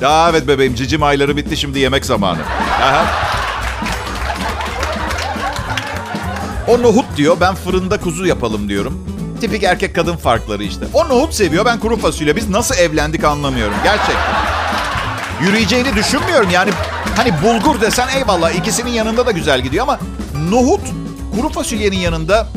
Ya 0.00 0.28
evet 0.30 0.48
bebeğim 0.48 0.74
cicim 0.74 1.02
ayları 1.02 1.36
bitti 1.36 1.56
şimdi 1.56 1.78
yemek 1.78 2.04
zamanı. 2.06 2.38
O 6.68 6.82
nohut 6.82 7.16
diyor 7.16 7.36
ben 7.40 7.54
fırında 7.54 8.00
kuzu 8.00 8.26
yapalım 8.26 8.68
diyorum. 8.68 9.04
Tipik 9.40 9.62
erkek 9.62 9.94
kadın 9.94 10.16
farkları 10.16 10.64
işte. 10.64 10.86
O 10.94 11.08
nohut 11.08 11.34
seviyor 11.34 11.64
ben 11.64 11.80
kuru 11.80 11.96
fasulye. 11.96 12.36
Biz 12.36 12.48
nasıl 12.48 12.74
evlendik 12.74 13.24
anlamıyorum 13.24 13.74
gerçekten. 13.84 14.34
Yürüyeceğini 15.42 15.94
düşünmüyorum 15.94 16.50
yani. 16.50 16.70
Hani 17.16 17.32
bulgur 17.42 17.80
desen 17.80 18.08
eyvallah 18.16 18.50
ikisinin 18.50 18.90
yanında 18.90 19.26
da 19.26 19.30
güzel 19.30 19.60
gidiyor 19.60 19.82
ama 19.82 19.98
nohut 20.50 20.80
kuru 21.36 21.48
fasulyenin 21.48 21.98
yanında 21.98 22.48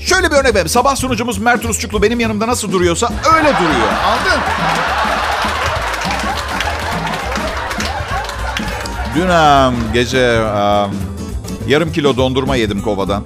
şöyle 0.00 0.30
bir 0.30 0.36
örnek 0.36 0.50
vereyim. 0.50 0.68
Sabah 0.68 0.96
sunucumuz 0.96 1.38
Mert 1.38 1.64
Rusçuklu 1.64 2.02
benim 2.02 2.20
yanımda 2.20 2.46
nasıl 2.46 2.72
duruyorsa 2.72 3.12
öyle 3.36 3.48
duruyor. 3.48 3.88
Anladın? 4.06 4.40
Dün 9.14 9.28
um, 9.28 9.92
gece 9.92 10.40
um, 10.40 11.13
yarım 11.68 11.92
kilo 11.92 12.16
dondurma 12.16 12.56
yedim 12.56 12.82
kovadan. 12.82 13.24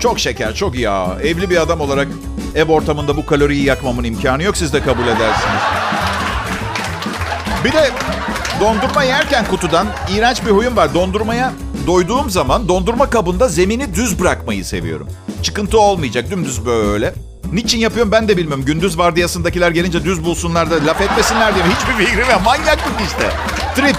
Çok 0.00 0.18
şeker, 0.18 0.54
çok 0.54 0.74
yağ. 0.78 1.16
Evli 1.22 1.50
bir 1.50 1.56
adam 1.56 1.80
olarak 1.80 2.08
ev 2.54 2.68
ortamında 2.68 3.16
bu 3.16 3.26
kaloriyi 3.26 3.64
yakmamın 3.64 4.04
imkanı 4.04 4.42
yok. 4.42 4.56
Siz 4.56 4.72
de 4.72 4.80
kabul 4.80 5.04
edersiniz. 5.04 5.62
Bir 7.64 7.72
de 7.72 7.90
dondurma 8.60 9.02
yerken 9.02 9.44
kutudan 9.44 9.86
iğrenç 10.10 10.46
bir 10.46 10.50
huyum 10.50 10.76
var. 10.76 10.94
Dondurmaya 10.94 11.52
doyduğum 11.86 12.30
zaman 12.30 12.68
dondurma 12.68 13.10
kabında 13.10 13.48
zemini 13.48 13.94
düz 13.94 14.20
bırakmayı 14.20 14.64
seviyorum. 14.64 15.08
Çıkıntı 15.42 15.80
olmayacak, 15.80 16.30
dümdüz 16.30 16.66
böyle. 16.66 17.14
Niçin 17.52 17.78
yapıyorum 17.78 18.12
ben 18.12 18.28
de 18.28 18.36
bilmiyorum. 18.36 18.64
Gündüz 18.64 18.98
vardiyasındakiler 18.98 19.70
gelince 19.70 20.04
düz 20.04 20.24
bulsunlar 20.24 20.70
da 20.70 20.86
laf 20.86 21.00
etmesinler 21.00 21.54
diye 21.54 21.64
hiçbir 21.64 22.04
fikrim 22.04 22.30
yok. 22.30 22.40
Manyaklık 22.44 23.00
işte. 23.06 23.30
Trip. 23.76 23.96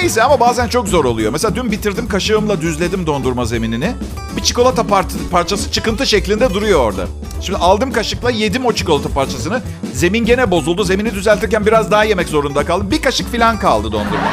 Neyse 0.00 0.22
ama 0.22 0.40
bazen 0.40 0.68
çok 0.68 0.88
zor 0.88 1.04
oluyor. 1.04 1.32
Mesela 1.32 1.54
dün 1.54 1.72
bitirdim 1.72 2.08
kaşığımla 2.08 2.60
düzledim 2.60 3.06
dondurma 3.06 3.44
zeminini. 3.44 3.92
Bir 4.36 4.42
çikolata 4.42 4.82
part- 4.82 5.30
parçası 5.30 5.72
çıkıntı 5.72 6.06
şeklinde 6.06 6.54
duruyor 6.54 6.80
orada. 6.80 7.06
Şimdi 7.42 7.58
aldım 7.58 7.92
kaşıkla 7.92 8.30
yedim 8.30 8.66
o 8.66 8.72
çikolata 8.72 9.08
parçasını. 9.08 9.62
Zemin 9.92 10.24
gene 10.24 10.50
bozuldu. 10.50 10.84
Zemini 10.84 11.14
düzeltirken 11.14 11.66
biraz 11.66 11.90
daha 11.90 12.04
yemek 12.04 12.28
zorunda 12.28 12.64
kaldım. 12.64 12.90
Bir 12.90 13.02
kaşık 13.02 13.32
falan 13.32 13.58
kaldı 13.58 13.92
dondurma. 13.92 14.30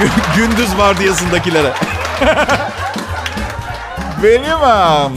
Gündüz 0.36 0.78
vardiyasındakilere. 0.78 1.72
Benim 4.22 4.60
um, 4.60 5.12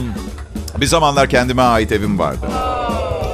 bir 0.80 0.86
zamanlar 0.86 1.28
kendime 1.28 1.62
ait 1.62 1.92
evim 1.92 2.18
vardı. 2.18 2.46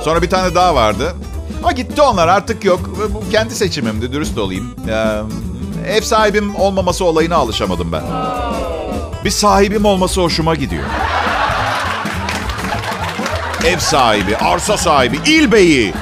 Sonra 0.04 0.22
bir 0.22 0.30
tane 0.30 0.54
daha 0.54 0.74
vardı. 0.74 1.14
Ama 1.62 1.72
gitti 1.72 2.02
onlar 2.02 2.28
artık 2.28 2.64
yok. 2.64 2.80
Bu 3.14 3.30
kendi 3.30 3.54
seçimimdi 3.54 4.12
dürüst 4.12 4.38
olayım. 4.38 4.74
Ee, 4.88 5.92
ev 5.96 6.00
sahibim 6.00 6.56
olmaması 6.56 7.04
olayına 7.04 7.36
alışamadım 7.36 7.92
ben. 7.92 8.02
Bir 9.24 9.30
sahibim 9.30 9.84
olması 9.84 10.20
hoşuma 10.20 10.54
gidiyor. 10.54 10.84
Ev 13.66 13.78
sahibi, 13.78 14.36
arsa 14.36 14.76
sahibi, 14.76 15.18
il 15.26 15.52
beyi. 15.52 15.94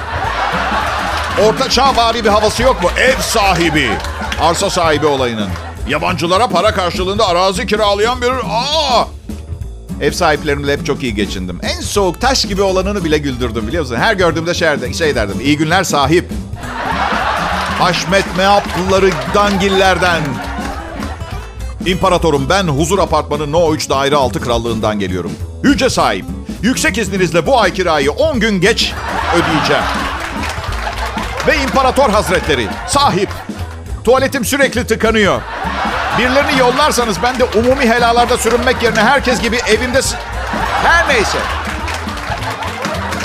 orta 1.48 1.68
çağ 1.70 1.96
vari 1.96 2.24
bir 2.24 2.28
havası 2.28 2.62
yok 2.62 2.82
mu? 2.82 2.88
Ev 2.98 3.20
sahibi. 3.20 3.90
Arsa 4.40 4.70
sahibi 4.70 5.06
olayının. 5.06 5.48
Yabancılara 5.88 6.46
para 6.46 6.74
karşılığında 6.74 7.28
arazi 7.28 7.66
kiralayan 7.66 8.22
bir... 8.22 8.30
Aa! 8.30 9.06
Ev 10.00 10.12
sahiplerimle 10.12 10.72
hep 10.72 10.86
çok 10.86 11.02
iyi 11.02 11.14
geçindim. 11.14 11.58
En 11.62 11.80
soğuk 11.80 12.20
taş 12.20 12.44
gibi 12.44 12.62
olanını 12.62 13.04
bile 13.04 13.18
güldürdüm 13.18 13.66
biliyor 13.66 13.82
musun? 13.82 13.96
Her 13.96 14.14
gördüğümde 14.14 14.54
şey, 14.54 14.92
şey 14.92 15.14
derdim. 15.14 15.40
İyi 15.40 15.56
günler 15.56 15.84
sahip. 15.84 16.24
Haşmet 17.78 18.36
meaplıları 18.36 19.10
dangillerden. 19.34 20.22
İmparatorum 21.86 22.48
ben 22.48 22.64
huzur 22.64 22.98
apartmanı 22.98 23.52
No 23.52 23.74
3 23.74 23.90
daire 23.90 24.16
6 24.16 24.40
krallığından 24.40 24.98
geliyorum. 24.98 25.32
Yüce 25.64 25.90
sahip. 25.90 26.24
Yüksek 26.62 26.98
izninizle 26.98 27.46
bu 27.46 27.60
ay 27.60 27.72
kirayı 27.72 28.10
10 28.10 28.40
gün 28.40 28.60
geç 28.60 28.92
ödeyeceğim. 29.34 29.82
Ve 31.46 31.62
imparator 31.62 32.10
hazretleri 32.10 32.66
sahip. 32.88 33.28
Tuvaletim 34.04 34.44
sürekli 34.44 34.86
tıkanıyor. 34.86 35.40
Birilerini 36.18 36.58
yollarsanız 36.58 37.16
ben 37.22 37.38
de 37.38 37.44
umumi 37.44 37.86
helalarda 37.86 38.38
sürünmek 38.38 38.82
yerine 38.82 39.00
herkes 39.00 39.40
gibi 39.40 39.56
evimde... 39.68 40.00
Her 40.82 41.08
neyse. 41.08 41.38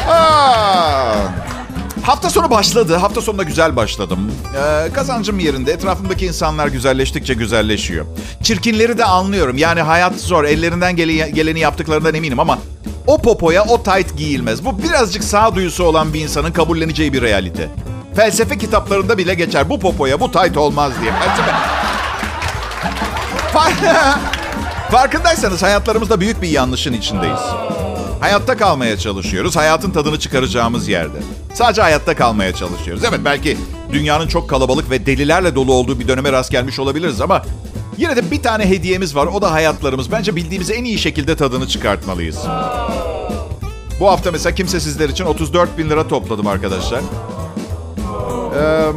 Aa, 0.10 1.16
hafta 2.04 2.30
sonu 2.30 2.50
başladı. 2.50 2.96
Hafta 2.96 3.22
sonunda 3.22 3.44
güzel 3.44 3.76
başladım. 3.76 4.32
Ee, 4.56 4.94
kazancım 4.94 5.40
yerinde. 5.40 5.72
Etrafımdaki 5.72 6.26
insanlar 6.26 6.68
güzelleştikçe 6.68 7.34
güzelleşiyor. 7.34 8.06
Çirkinleri 8.44 8.98
de 8.98 9.06
anlıyorum. 9.06 9.58
Yani 9.58 9.82
hayat 9.82 10.16
zor. 10.16 10.44
Ellerinden 10.44 10.96
geleni 10.96 11.60
yaptıklarından 11.60 12.16
eminim 12.16 12.40
ama 12.40 12.60
o 13.08 13.22
popoya 13.22 13.64
o 13.64 13.84
tight 13.84 14.18
giyilmez. 14.18 14.66
Bu 14.66 14.84
birazcık 14.84 15.24
sağduyusu 15.24 15.84
olan 15.84 16.14
bir 16.14 16.22
insanın 16.22 16.52
kabulleneceği 16.52 17.14
bir 17.14 17.22
realite. 17.22 17.70
Felsefe 18.16 18.58
kitaplarında 18.58 19.18
bile 19.18 19.34
geçer. 19.34 19.70
Bu 19.70 19.80
popoya 19.80 20.20
bu 20.20 20.32
tight 20.32 20.58
olmaz 20.58 20.92
diye. 21.02 21.12
Felsefe... 21.12 21.52
Farkındaysanız 24.92 25.64
hayatlarımızda 25.64 26.20
büyük 26.20 26.42
bir 26.42 26.50
yanlışın 26.50 26.94
içindeyiz. 26.94 27.40
Hayatta 28.20 28.58
kalmaya 28.58 28.98
çalışıyoruz. 28.98 29.56
Hayatın 29.56 29.92
tadını 29.92 30.20
çıkaracağımız 30.20 30.88
yerde. 30.88 31.18
Sadece 31.54 31.82
hayatta 31.82 32.16
kalmaya 32.16 32.54
çalışıyoruz. 32.54 33.04
Evet 33.04 33.20
belki 33.26 33.58
dünyanın 33.92 34.28
çok 34.28 34.50
kalabalık 34.50 34.90
ve 34.90 35.06
delilerle 35.06 35.56
dolu 35.56 35.74
olduğu 35.74 36.00
bir 36.00 36.08
döneme 36.08 36.32
rast 36.32 36.52
gelmiş 36.52 36.80
olabiliriz 36.80 37.22
ama 37.22 37.42
yine 37.98 38.16
de 38.16 38.32
bir 38.32 38.44
tane 38.44 38.70
hediyemiz 38.70 39.16
var. 39.16 39.28
O 39.28 39.42
da 39.42 39.52
hayatlarımız. 39.52 40.12
Bence 40.12 40.36
bildiğimiz 40.36 40.72
en 40.72 40.84
iyi 40.84 41.00
şekilde 41.00 41.36
tadını 41.36 41.68
çıkartmalıyız. 41.68 42.38
Bu 44.00 44.08
hafta 44.12 44.32
mesela 44.32 44.56
kimse 44.56 44.80
sizler 44.80 45.10
için 45.10 45.26
34 45.26 45.78
bin 45.78 45.90
lira 45.90 46.08
topladım 46.08 46.48
arkadaşlar. 46.48 47.02
Ee, 48.60 48.92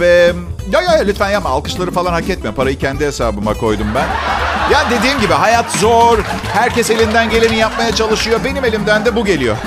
ve 0.00 0.32
ya 0.72 0.82
ya 0.82 0.92
lütfen 1.04 1.30
yapma. 1.30 1.50
Alkışları 1.50 1.90
falan 1.90 2.12
hak 2.12 2.30
etmiyor. 2.30 2.54
Parayı 2.54 2.78
kendi 2.78 3.06
hesabıma 3.06 3.54
koydum 3.54 3.86
ben. 3.94 4.06
Ya 4.72 4.90
dediğim 4.90 5.20
gibi 5.20 5.32
hayat 5.32 5.72
zor. 5.72 6.18
Herkes 6.52 6.90
elinden 6.90 7.30
geleni 7.30 7.56
yapmaya 7.56 7.94
çalışıyor. 7.94 8.40
Benim 8.44 8.64
elimden 8.64 9.04
de 9.04 9.16
bu 9.16 9.24
geliyor. 9.24 9.56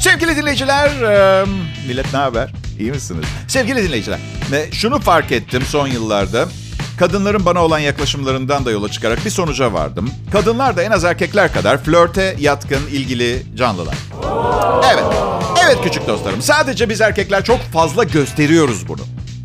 Sevgili 0.00 0.36
dinleyiciler, 0.36 0.90
millet 1.88 2.12
ne 2.12 2.18
haber? 2.18 2.50
İyi 2.78 2.90
misiniz? 2.90 3.24
Sevgili 3.48 3.82
dinleyiciler, 3.88 4.18
şunu 4.72 5.00
fark 5.00 5.32
ettim 5.32 5.62
son 5.66 5.86
yıllarda. 5.86 6.48
Kadınların 7.00 7.44
bana 7.44 7.64
olan 7.64 7.78
yaklaşımlarından 7.78 8.64
da 8.64 8.70
yola 8.70 8.90
çıkarak 8.90 9.24
bir 9.24 9.30
sonuca 9.30 9.72
vardım. 9.72 10.10
Kadınlar 10.32 10.76
da 10.76 10.82
en 10.82 10.90
az 10.90 11.04
erkekler 11.04 11.52
kadar 11.52 11.84
flörte 11.84 12.36
yatkın, 12.38 12.86
ilgili 12.92 13.42
canlılar. 13.56 13.94
Evet, 14.92 15.04
evet 15.64 15.78
küçük 15.84 16.06
dostlarım. 16.08 16.42
Sadece 16.42 16.88
biz 16.88 17.00
erkekler 17.00 17.44
çok 17.44 17.60
fazla 17.60 18.04
gösteriyoruz 18.04 18.88
bunu. 18.88 19.00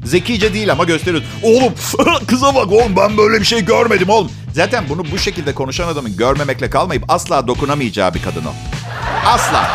Zekice 0.06 0.54
değil 0.54 0.72
ama 0.72 0.84
gösteriyoruz. 0.84 1.28
Oğlum 1.44 1.74
kıza 2.28 2.56
bak 2.56 2.72
oğlum 2.72 2.96
ben 2.96 3.18
böyle 3.18 3.40
bir 3.40 3.46
şey 3.46 3.66
görmedim 3.66 4.10
oğlum. 4.10 4.32
Zaten 4.54 4.84
bunu 4.90 5.12
bu 5.12 5.18
şekilde 5.18 5.54
konuşan 5.54 5.88
adamın 5.88 6.18
görmemekle 6.18 6.70
kalmayıp 6.70 7.04
asla 7.08 7.48
dokunamayacağı 7.48 8.14
bir 8.14 8.22
kadın 8.22 8.46
o. 8.46 8.54
Asla. 9.26 9.70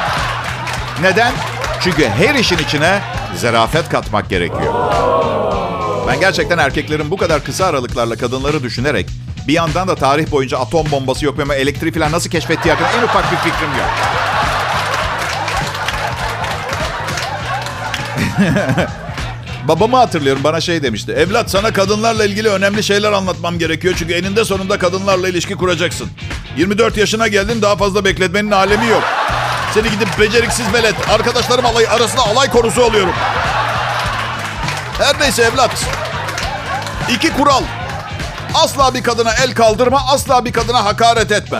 Neden? 1.02 1.32
Çünkü 1.80 2.08
her 2.08 2.34
işin 2.34 2.58
içine 2.58 3.00
zerafet 3.36 3.88
katmak 3.88 4.30
gerekiyor. 4.30 4.74
Ben 6.10 6.20
gerçekten 6.20 6.58
erkeklerin 6.58 7.10
bu 7.10 7.16
kadar 7.16 7.44
kısa 7.44 7.66
aralıklarla 7.66 8.16
kadınları 8.16 8.62
düşünerek 8.62 9.06
bir 9.48 9.52
yandan 9.52 9.88
da 9.88 9.94
tarih 9.94 10.30
boyunca 10.30 10.58
atom 10.58 10.90
bombası 10.90 11.24
yok 11.24 11.40
ama 11.40 11.54
elektriği 11.54 11.92
falan 11.92 12.12
nasıl 12.12 12.30
keşfettiği 12.30 12.74
hakkında 12.74 12.98
en 12.98 13.02
ufak 13.02 13.32
bir 13.32 13.36
fikrim 13.36 13.70
yok. 13.78 13.90
Babamı 19.68 19.96
hatırlıyorum 19.96 20.44
bana 20.44 20.60
şey 20.60 20.82
demişti. 20.82 21.12
Evlat 21.12 21.50
sana 21.50 21.72
kadınlarla 21.72 22.24
ilgili 22.24 22.48
önemli 22.48 22.82
şeyler 22.82 23.12
anlatmam 23.12 23.58
gerekiyor. 23.58 23.94
Çünkü 23.98 24.14
eninde 24.14 24.44
sonunda 24.44 24.78
kadınlarla 24.78 25.28
ilişki 25.28 25.54
kuracaksın. 25.54 26.08
24 26.56 26.96
yaşına 26.96 27.28
geldin 27.28 27.62
daha 27.62 27.76
fazla 27.76 28.04
bekletmenin 28.04 28.50
alemi 28.50 28.86
yok. 28.86 29.02
Seni 29.74 29.90
gidip 29.90 30.18
beceriksiz 30.20 30.72
velet, 30.72 31.10
arkadaşlarım 31.10 31.66
alay, 31.66 31.86
arasında 31.88 32.22
alay 32.22 32.50
konusu 32.50 32.82
oluyorum. 32.82 33.14
Her 35.00 35.20
neyse 35.20 35.42
evlat. 35.42 35.99
İki 37.14 37.32
kural. 37.32 37.62
Asla 38.54 38.94
bir 38.94 39.02
kadına 39.02 39.32
el 39.32 39.54
kaldırma, 39.54 40.00
asla 40.08 40.44
bir 40.44 40.52
kadına 40.52 40.84
hakaret 40.84 41.32
etme. 41.32 41.58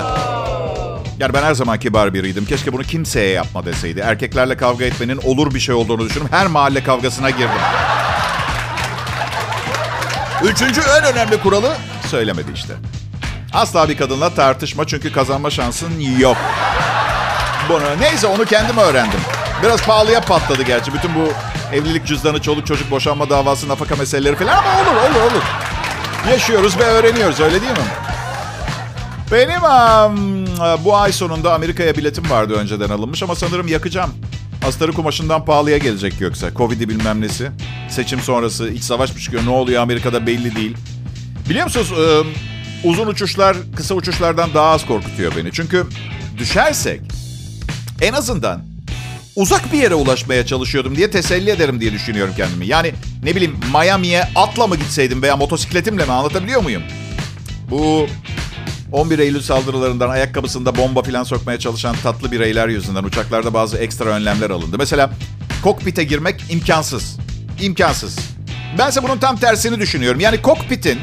Yani 1.18 1.34
ben 1.34 1.42
her 1.42 1.54
zaman 1.54 1.78
kibar 1.78 2.14
biriydim. 2.14 2.46
Keşke 2.46 2.72
bunu 2.72 2.82
kimseye 2.82 3.30
yapma 3.30 3.66
deseydi. 3.66 4.00
Erkeklerle 4.00 4.56
kavga 4.56 4.84
etmenin 4.84 5.16
olur 5.24 5.54
bir 5.54 5.60
şey 5.60 5.74
olduğunu 5.74 6.08
düşünüp 6.08 6.32
her 6.32 6.46
mahalle 6.46 6.84
kavgasına 6.84 7.30
girdim. 7.30 7.48
Üçüncü 10.42 10.80
en 10.80 11.04
önemli 11.04 11.42
kuralı 11.42 11.72
söylemedi 12.10 12.52
işte. 12.54 12.74
Asla 13.52 13.88
bir 13.88 13.96
kadınla 13.96 14.34
tartışma 14.34 14.86
çünkü 14.86 15.12
kazanma 15.12 15.50
şansın 15.50 16.00
yok. 16.00 16.36
Bunu 17.68 18.00
neyse 18.00 18.26
onu 18.26 18.44
kendim 18.44 18.76
öğrendim. 18.76 19.20
Biraz 19.62 19.82
pahalıya 19.82 20.20
patladı 20.20 20.62
gerçi. 20.62 20.94
Bütün 20.94 21.14
bu 21.14 21.32
evlilik 21.72 22.06
cüzdanı, 22.06 22.42
çoluk 22.42 22.66
çocuk 22.66 22.90
boşanma 22.90 23.30
davası, 23.30 23.68
nafaka 23.68 23.96
meseleleri 23.96 24.37
falan 24.37 24.56
ama 24.56 24.80
olur 24.80 24.96
olur 25.11 25.30
olur. 25.33 25.42
Yaşıyoruz 26.30 26.78
ve 26.78 26.85
öğreniyoruz 26.85 27.40
öyle 27.40 27.61
değil 27.61 27.72
mi? 27.72 27.78
Benim 29.33 29.62
um, 29.62 30.46
bu 30.85 30.96
ay 30.96 31.12
sonunda 31.12 31.54
Amerika'ya 31.54 31.96
biletim 31.96 32.30
vardı 32.30 32.54
önceden 32.54 32.88
alınmış 32.90 33.22
ama 33.22 33.35
sanırım 33.35 33.68
yakacağım. 33.68 34.11
Astarı 34.66 34.92
kumaşından 34.92 35.44
pahalıya 35.44 35.78
gelecek 35.78 36.20
yoksa. 36.20 36.54
Covid'i 36.54 36.88
bilmem 36.88 37.20
nesi. 37.20 37.50
Seçim 37.90 38.20
sonrası 38.20 38.68
iç 38.68 38.83
savaş 38.83 39.11
mı? 39.11 39.40
Ne 39.44 39.50
oluyor 39.50 39.83
Amerika'da 39.83 40.26
belli 40.26 40.56
değil. 40.56 40.76
Biliyor 41.48 41.64
musunuz 41.64 41.92
um, 41.92 42.26
uzun 42.85 43.06
uçuşlar 43.06 43.56
kısa 43.76 43.94
uçuşlardan 43.94 44.54
daha 44.54 44.70
az 44.70 44.87
korkutuyor 44.87 45.33
beni. 45.37 45.52
Çünkü 45.52 45.87
düşersek 46.38 47.00
en 48.00 48.12
azından 48.12 48.69
uzak 49.37 49.73
bir 49.73 49.79
yere 49.79 49.95
ulaşmaya 49.95 50.47
çalışıyordum 50.47 50.97
diye 50.97 51.11
teselli 51.11 51.51
ederim 51.51 51.81
diye 51.81 51.93
düşünüyorum 51.93 52.35
kendimi. 52.37 52.66
Yani 52.66 52.93
ne 53.23 53.37
bileyim 53.37 53.57
Miami'ye 53.73 54.25
atla 54.35 54.66
mı 54.66 54.77
gitseydim 54.77 55.23
veya 55.23 55.37
motosikletimle 55.37 56.05
mi 56.05 56.12
anlatabiliyor 56.12 56.62
muyum? 56.62 56.83
Bu 57.71 58.07
11 58.93 59.19
Eylül 59.19 59.43
saldırılarından 59.43 60.09
ayakkabısında 60.09 60.77
bomba 60.77 61.03
falan 61.03 61.23
sokmaya 61.23 61.59
çalışan 61.59 61.97
tatlı 62.03 62.33
bireyler 62.33 62.69
yüzünden 62.69 63.05
uçaklarda 63.05 63.55
bazı 63.55 63.79
ekstra 63.79 64.11
önlemler 64.11 64.51
alındı. 64.51 64.79
Mesela 64.79 65.11
kokpite 65.62 66.05
girmek 66.05 66.45
imkansız. 66.51 67.16
İmkansız. 67.61 68.19
Bense 68.79 69.03
bunun 69.03 69.19
tam 69.19 69.37
tersini 69.37 69.81
düşünüyorum. 69.81 70.21
Yani 70.21 70.43
kokpitin 70.43 70.99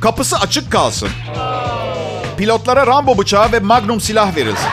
kapısı 0.00 0.38
açık 0.38 0.72
kalsın. 0.72 1.08
Pilotlara 2.38 2.86
Rambo 2.86 3.18
bıçağı 3.18 3.52
ve 3.52 3.60
Magnum 3.60 4.00
silah 4.00 4.36
verilsin. 4.36 4.68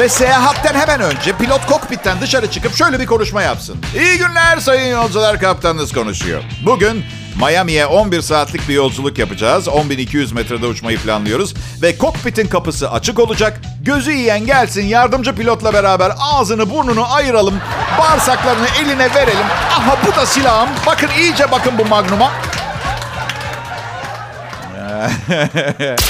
Ve 0.00 0.08
seyahatten 0.08 0.74
hemen 0.74 1.00
önce 1.00 1.32
pilot 1.36 1.66
kokpitten 1.66 2.20
dışarı 2.20 2.50
çıkıp 2.50 2.76
şöyle 2.76 3.00
bir 3.00 3.06
konuşma 3.06 3.42
yapsın. 3.42 3.76
İyi 3.94 4.18
günler 4.18 4.58
sayın 4.58 4.96
yolcular 4.96 5.40
kaptanınız 5.40 5.92
konuşuyor. 5.92 6.42
Bugün 6.66 7.04
Miami'ye 7.40 7.86
11 7.86 8.20
saatlik 8.20 8.68
bir 8.68 8.74
yolculuk 8.74 9.18
yapacağız. 9.18 9.66
10.200 9.66 10.34
metrede 10.34 10.66
uçmayı 10.66 10.98
planlıyoruz. 10.98 11.54
Ve 11.82 11.98
kokpitin 11.98 12.48
kapısı 12.48 12.90
açık 12.90 13.18
olacak. 13.18 13.60
Gözü 13.82 14.12
yiyen 14.12 14.46
gelsin 14.46 14.84
yardımcı 14.84 15.34
pilotla 15.34 15.72
beraber 15.72 16.12
ağzını 16.18 16.70
burnunu 16.70 17.14
ayıralım. 17.14 17.60
Bağırsaklarını 17.98 18.66
eline 18.80 19.14
verelim. 19.14 19.46
Aha 19.70 19.96
bu 20.06 20.16
da 20.16 20.26
silahım. 20.26 20.68
Bakın 20.86 21.08
iyice 21.18 21.50
bakın 21.50 21.72
bu 21.78 21.84
magnuma. 21.84 22.32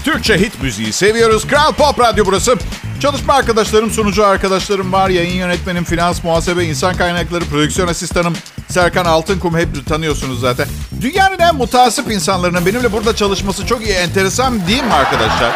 Türkçe 0.08 0.40
hit 0.40 0.62
müziği 0.62 0.94
seviyoruz. 0.94 1.48
Kral 1.48 1.72
Pop 1.74 2.00
Radyo 2.00 2.26
burası. 2.26 2.56
Çalışma 3.02 3.34
arkadaşlarım, 3.34 3.92
sunucu 3.92 4.26
arkadaşlarım 4.26 4.94
var. 4.94 5.10
Yayın 5.10 5.34
yönetmenim, 5.34 5.84
finans, 5.84 6.24
muhasebe, 6.24 6.66
insan 6.66 6.98
kaynakları, 6.98 7.46
prodüksiyon 7.46 7.88
asistanım. 7.88 8.34
Serkan 8.70 9.06
Altınkum 9.06 9.58
hep 9.58 9.88
tanıyorsunuz 9.88 10.40
zaten. 10.40 10.68
Dünyanın 11.02 11.40
en 11.40 11.56
mutasip 11.56 12.12
insanlarının 12.12 12.66
benimle 12.66 12.92
burada 12.92 13.16
çalışması 13.16 13.66
çok 13.66 13.82
iyi, 13.82 13.94
enteresan 13.94 14.68
değil 14.68 14.84
mi 14.84 14.94
arkadaşlar? 14.94 15.52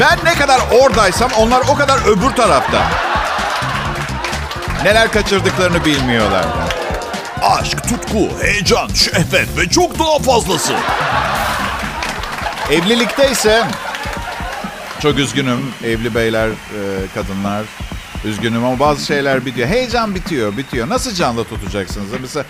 Ben 0.00 0.18
ne 0.24 0.34
kadar 0.34 0.60
oradaysam 0.80 1.30
onlar 1.38 1.62
o 1.68 1.74
kadar 1.74 1.98
öbür 2.06 2.30
tarafta. 2.30 2.82
Neler 4.84 5.12
kaçırdıklarını 5.12 5.84
bilmiyorlar. 5.84 6.44
Aşk, 7.42 7.82
tutku, 7.88 8.28
heyecan, 8.42 8.88
şehvet 8.88 9.58
ve 9.58 9.68
çok 9.68 9.98
daha 9.98 10.18
fazlası. 10.18 10.72
Evlilikte 12.70 13.30
ise 13.30 13.64
çok 15.02 15.18
üzgünüm 15.18 15.58
evli 15.84 16.14
beyler, 16.14 16.48
e, 16.48 16.52
kadınlar. 17.14 17.64
Üzgünüm 18.24 18.64
ama 18.64 18.78
bazı 18.78 19.06
şeyler 19.06 19.46
bitiyor. 19.46 19.68
Heyecan 19.68 20.14
bitiyor, 20.14 20.56
bitiyor. 20.56 20.88
Nasıl 20.88 21.14
canlı 21.14 21.44
tutacaksınız? 21.44 22.06
Mesela 22.20 22.44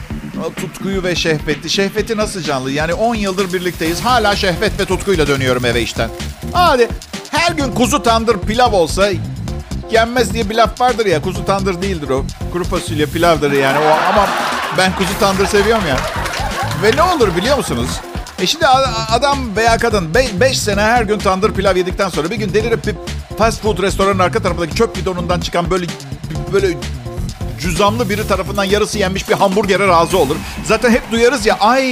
tutkuyu 0.56 1.02
ve 1.02 1.14
şehveti. 1.14 1.70
Şehveti 1.70 2.16
nasıl 2.16 2.42
canlı? 2.42 2.70
Yani 2.70 2.94
10 2.94 3.14
yıldır 3.14 3.52
birlikteyiz. 3.52 4.00
Hala 4.00 4.36
şehvet 4.36 4.80
ve 4.80 4.84
tutkuyla 4.84 5.26
dönüyorum 5.26 5.64
eve 5.64 5.82
işten. 5.82 6.10
Hadi 6.52 6.88
her 7.30 7.52
gün 7.52 7.72
kuzu 7.72 8.02
tandır 8.02 8.38
pilav 8.40 8.72
olsa 8.72 9.08
yenmez 9.90 10.34
diye 10.34 10.50
bir 10.50 10.54
laf 10.54 10.80
vardır 10.80 11.06
ya. 11.06 11.22
Kuzu 11.22 11.44
tandır 11.44 11.82
değildir 11.82 12.08
o. 12.08 12.24
Kuru 12.52 12.64
fasulye 12.64 13.06
pilavdır 13.06 13.52
yani. 13.52 13.78
O, 13.78 13.88
ama 14.08 14.28
ben 14.78 14.92
kuzu 14.96 15.18
tandır 15.20 15.46
seviyorum 15.46 15.84
ya. 15.88 15.96
Ve 16.82 16.96
ne 16.96 17.02
olur 17.02 17.36
biliyor 17.36 17.56
musunuz? 17.56 17.90
E 18.40 18.46
şimdi 18.46 18.66
adam 19.10 19.56
veya 19.56 19.78
kadın 19.78 20.14
5 20.14 20.58
sene 20.58 20.80
her 20.80 21.02
gün 21.02 21.18
tandır 21.18 21.52
pilav 21.52 21.76
yedikten 21.76 22.08
sonra 22.08 22.30
bir 22.30 22.36
gün 22.36 22.54
delirip 22.54 22.86
bir 22.86 22.94
fast 23.38 23.62
food 23.62 23.82
restoranın 23.82 24.18
arka 24.18 24.42
tarafındaki 24.42 24.74
çöp 24.74 24.96
bidonundan 24.96 25.40
çıkan 25.40 25.70
böyle 25.70 25.86
böyle 26.52 26.76
cüzamlı 27.60 28.10
biri 28.10 28.28
tarafından 28.28 28.64
yarısı 28.64 28.98
yenmiş 28.98 29.28
bir 29.28 29.34
hamburgere 29.34 29.88
razı 29.88 30.18
olur. 30.18 30.36
Zaten 30.64 30.90
hep 30.90 31.12
duyarız 31.12 31.46
ya 31.46 31.56
ay 31.60 31.84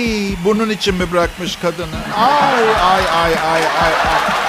bunun 0.44 0.70
için 0.70 0.94
mi 0.94 1.12
bırakmış 1.12 1.57
kadını? 1.57 1.96
Ay 2.16 2.64
ay 2.64 3.02
ay 3.24 3.33
ay 3.35 3.62
ay 3.62 3.92
ay. 3.94 4.43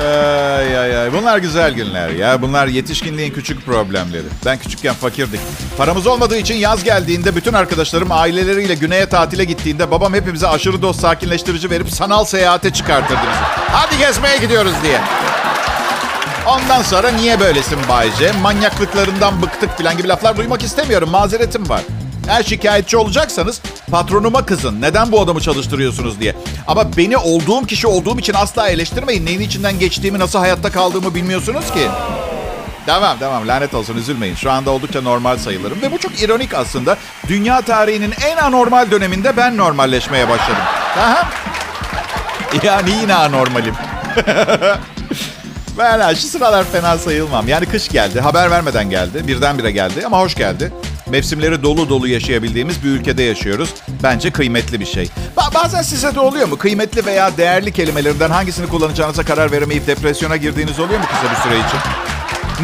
Ay 0.00 0.78
ay 0.78 0.98
ay. 0.98 1.12
Bunlar 1.12 1.38
güzel 1.38 1.72
günler 1.72 2.08
ya. 2.10 2.42
Bunlar 2.42 2.66
yetişkinliğin 2.66 3.32
küçük 3.32 3.66
problemleri. 3.66 4.26
Ben 4.46 4.58
küçükken 4.58 4.94
fakirdik. 4.94 5.40
Paramız 5.78 6.06
olmadığı 6.06 6.36
için 6.38 6.54
yaz 6.54 6.84
geldiğinde 6.84 7.36
bütün 7.36 7.52
arkadaşlarım 7.52 8.12
aileleriyle 8.12 8.74
güneye 8.74 9.06
tatile 9.06 9.44
gittiğinde 9.44 9.90
babam 9.90 10.14
hepimize 10.14 10.48
aşırı 10.48 10.82
doz 10.82 11.00
sakinleştirici 11.00 11.70
verip 11.70 11.90
sanal 11.90 12.24
seyahate 12.24 12.70
çıkartırdı. 12.72 13.20
Hadi 13.72 13.98
gezmeye 13.98 14.36
gidiyoruz 14.36 14.72
diye. 14.82 15.00
Ondan 16.46 16.82
sonra 16.82 17.10
niye 17.10 17.40
böylesin 17.40 17.78
Bayce? 17.88 18.32
Manyaklıklarından 18.42 19.42
bıktık 19.42 19.78
falan 19.78 19.96
gibi 19.96 20.08
laflar 20.08 20.36
duymak 20.36 20.62
istemiyorum. 20.62 21.10
Mazeretim 21.10 21.68
var. 21.68 21.80
Eğer 22.28 22.42
şikayetçi 22.42 22.96
olacaksanız 22.96 23.60
patronuma 23.90 24.46
kızın. 24.46 24.80
Neden 24.80 25.12
bu 25.12 25.20
adamı 25.20 25.40
çalıştırıyorsunuz 25.40 26.20
diye. 26.20 26.36
Ama 26.66 26.96
beni 26.96 27.16
olduğum 27.16 27.66
kişi 27.66 27.86
olduğum 27.86 28.18
için 28.18 28.34
asla 28.34 28.68
eleştirmeyin. 28.68 29.26
Neyin 29.26 29.40
içinden 29.40 29.78
geçtiğimi, 29.78 30.18
nasıl 30.18 30.38
hayatta 30.38 30.70
kaldığımı 30.70 31.14
bilmiyorsunuz 31.14 31.70
ki. 31.72 31.88
Tamam 32.86 33.16
tamam 33.20 33.48
lanet 33.48 33.74
olsun 33.74 33.96
üzülmeyin. 33.96 34.34
Şu 34.34 34.50
anda 34.50 34.70
oldukça 34.70 35.00
normal 35.00 35.38
sayılırım. 35.38 35.82
Ve 35.82 35.92
bu 35.92 35.98
çok 35.98 36.22
ironik 36.22 36.54
aslında. 36.54 36.96
Dünya 37.28 37.60
tarihinin 37.60 38.14
en 38.26 38.36
anormal 38.36 38.90
döneminde 38.90 39.36
ben 39.36 39.56
normalleşmeye 39.56 40.28
başladım. 40.28 40.62
Aha. 40.98 41.28
Yani 42.62 42.90
yine 42.90 43.14
anormalim. 43.14 43.74
ben 45.78 46.14
şu 46.14 46.26
sıralar 46.26 46.64
fena 46.64 46.98
sayılmam. 46.98 47.48
Yani 47.48 47.66
kış 47.66 47.88
geldi. 47.88 48.20
Haber 48.20 48.50
vermeden 48.50 48.90
geldi. 48.90 49.26
Birdenbire 49.26 49.70
geldi 49.70 50.02
ama 50.06 50.20
hoş 50.20 50.34
geldi. 50.34 50.72
Mevsimleri 51.16 51.62
dolu 51.62 51.88
dolu 51.88 52.08
yaşayabildiğimiz 52.08 52.84
bir 52.84 52.88
ülkede 52.88 53.22
yaşıyoruz. 53.22 53.74
Bence 54.02 54.30
kıymetli 54.30 54.80
bir 54.80 54.86
şey. 54.86 55.08
Ba- 55.36 55.54
bazen 55.54 55.82
size 55.82 56.14
de 56.14 56.20
oluyor 56.20 56.48
mu? 56.48 56.58
Kıymetli 56.58 57.06
veya 57.06 57.36
değerli 57.36 57.72
kelimelerinden 57.72 58.30
hangisini 58.30 58.66
kullanacağınıza 58.68 59.22
karar 59.22 59.52
veremeyip 59.52 59.86
depresyona 59.86 60.36
girdiğiniz 60.36 60.80
oluyor 60.80 61.00
mu 61.00 61.06
kısa 61.06 61.34
bir 61.34 61.40
süre 61.40 61.54
için? 61.58 61.78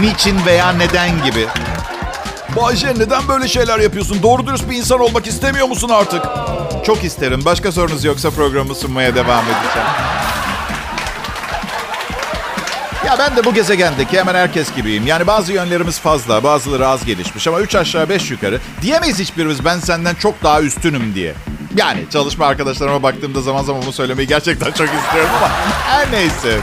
Niçin 0.01 0.47
veya 0.47 0.73
neden 0.73 1.25
gibi. 1.25 1.47
Bayşe 2.57 2.95
neden 2.99 3.29
böyle 3.29 3.49
şeyler 3.49 3.79
yapıyorsun? 3.79 4.23
Doğru 4.23 4.47
dürüst 4.47 4.71
bir 4.71 4.77
insan 4.77 5.01
olmak 5.01 5.27
istemiyor 5.27 5.67
musun 5.69 5.89
artık? 5.89 6.23
Çok 6.87 7.05
isterim. 7.05 7.45
Başka 7.45 7.73
sorunuz 7.73 8.05
yoksa 8.05 8.31
programı 8.31 8.75
sunmaya 8.75 9.15
devam 9.15 9.45
edeceğim. 9.45 9.89
Ya 13.09 13.19
ben 13.19 13.37
de 13.37 13.45
bu 13.45 13.55
gezegendeki 13.55 14.19
hemen 14.19 14.35
herkes 14.35 14.75
gibiyim. 14.77 15.07
Yani 15.07 15.27
bazı 15.27 15.53
yönlerimiz 15.53 15.99
fazla, 15.99 16.43
bazıları 16.43 16.89
az 16.89 17.05
gelişmiş 17.05 17.47
ama 17.47 17.61
üç 17.61 17.75
aşağı 17.75 18.09
beş 18.09 18.31
yukarı 18.31 18.61
diyemeyiz 18.83 19.19
hiçbirimiz 19.19 19.65
ben 19.65 19.79
senden 19.79 20.15
çok 20.15 20.43
daha 20.43 20.63
üstünüm 20.63 21.15
diye. 21.15 21.35
Yani 21.77 22.05
çalışma 22.13 22.47
arkadaşlarıma 22.47 23.03
baktığımda 23.03 23.41
zaman 23.41 23.63
zaman 23.63 23.83
bunu 23.83 23.93
söylemeyi 23.93 24.29
gerçekten 24.29 24.67
çok 24.67 24.87
istiyorum 24.87 25.31
ama 25.37 25.49
her 25.87 26.13
neyse. 26.13 26.61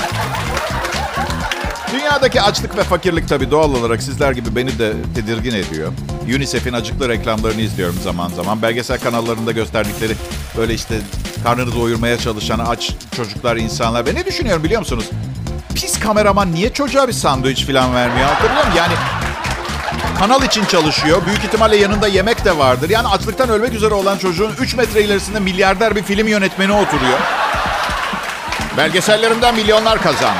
Dünyadaki 1.93 2.41
açlık 2.41 2.77
ve 2.77 2.84
fakirlik 2.84 3.29
tabii 3.29 3.51
doğal 3.51 3.73
olarak 3.73 4.03
sizler 4.03 4.31
gibi 4.31 4.55
beni 4.55 4.79
de 4.79 4.93
tedirgin 5.15 5.55
ediyor. 5.55 5.91
UNICEF'in 6.36 6.73
acıklı 6.73 7.10
reklamlarını 7.10 7.62
izliyorum 7.62 7.95
zaman 8.03 8.29
zaman. 8.29 8.62
Belgesel 8.62 8.99
kanallarında 8.99 9.51
gösterdikleri 9.51 10.13
böyle 10.58 10.73
işte 10.73 10.95
karnını 11.43 11.75
doyurmaya 11.75 12.17
çalışan 12.17 12.60
aç 12.60 12.91
çocuklar, 13.15 13.55
insanlar. 13.55 14.05
Ve 14.05 14.15
ne 14.15 14.25
düşünüyorum 14.25 14.63
biliyor 14.63 14.79
musunuz? 14.79 15.05
Pis 15.76 16.00
kameraman 16.00 16.52
niye 16.52 16.74
çocuğa 16.74 17.08
bir 17.08 17.14
sandviç 17.14 17.66
falan 17.66 17.96
vermiyor? 17.96 18.28
Hatırlıyor 18.28 18.66
musun? 18.66 18.78
Yani 18.78 18.94
kanal 20.20 20.44
için 20.44 20.66
çalışıyor. 20.66 21.26
Büyük 21.26 21.44
ihtimalle 21.44 21.76
yanında 21.78 22.08
yemek 22.08 22.46
de 22.46 22.58
vardır. 22.58 22.90
Yani 22.90 23.08
açlıktan 23.08 23.50
ölmek 23.50 23.74
üzere 23.74 23.94
olan 23.94 24.18
çocuğun 24.18 24.52
3 24.60 24.76
metre 24.76 25.04
ilerisinde 25.04 25.40
milyarder 25.40 25.96
bir 25.96 26.04
film 26.04 26.28
yönetmeni 26.28 26.72
oturuyor. 26.72 27.20
Belgesellerinden 28.78 29.56
milyonlar 29.56 30.02
kazandı. 30.02 30.40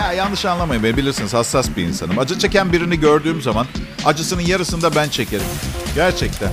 Ya 0.00 0.12
yanlış 0.12 0.44
anlamayın 0.44 0.82
beni 0.82 0.96
bilirsiniz 0.96 1.34
hassas 1.34 1.68
bir 1.76 1.82
insanım. 1.84 2.18
Acı 2.18 2.38
çeken 2.38 2.72
birini 2.72 3.00
gördüğüm 3.00 3.42
zaman 3.42 3.66
acısının 4.04 4.42
yarısını 4.42 4.82
da 4.82 4.94
ben 4.94 5.08
çekerim. 5.08 5.46
Gerçekten. 5.94 6.50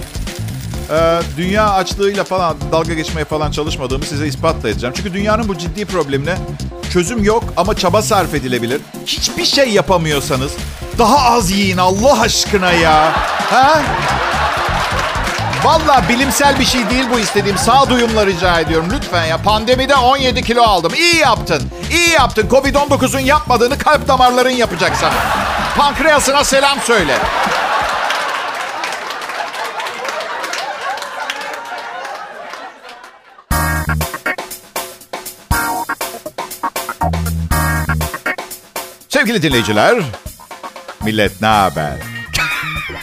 Ee, 0.91 1.19
dünya 1.37 1.69
açlığıyla 1.69 2.23
falan 2.23 2.57
dalga 2.71 2.93
geçmeye 2.93 3.25
falan 3.25 3.51
çalışmadığımı 3.51 4.05
size 4.05 4.27
ispatla 4.27 4.69
edeceğim. 4.69 4.93
Çünkü 4.97 5.13
dünyanın 5.13 5.47
bu 5.47 5.57
ciddi 5.57 5.85
problemine 5.85 6.35
çözüm 6.93 7.23
yok 7.23 7.43
ama 7.57 7.75
çaba 7.75 8.01
sarf 8.01 8.33
edilebilir. 8.33 8.81
Hiçbir 9.05 9.45
şey 9.45 9.69
yapamıyorsanız 9.69 10.51
daha 10.97 11.31
az 11.31 11.51
yiyin 11.51 11.77
Allah 11.77 12.21
aşkına 12.21 12.71
ya. 12.71 13.11
Ha? 13.49 13.81
Valla 15.63 16.03
bilimsel 16.09 16.59
bir 16.59 16.65
şey 16.65 16.89
değil 16.89 17.05
bu 17.13 17.19
istediğim. 17.19 17.57
Sağduyumla 17.57 18.25
rica 18.25 18.59
ediyorum 18.59 18.87
lütfen 18.95 19.25
ya. 19.25 19.37
Pandemide 19.37 19.95
17 19.95 20.43
kilo 20.43 20.61
aldım. 20.63 20.93
İyi 20.93 21.15
yaptın. 21.15 21.63
İyi 21.91 22.09
yaptın. 22.09 22.47
Covid-19'un 22.49 23.19
yapmadığını 23.19 23.77
kalp 23.77 24.07
damarların 24.07 24.49
yapacak 24.49 24.95
sana. 24.95 25.13
Pankreasına 25.77 26.43
selam 26.43 26.77
söyle. 26.81 27.17
Sevgili 39.27 39.49
dinleyiciler, 39.49 39.97
millet 41.03 41.41
ne 41.41 41.47
haber? 41.47 41.93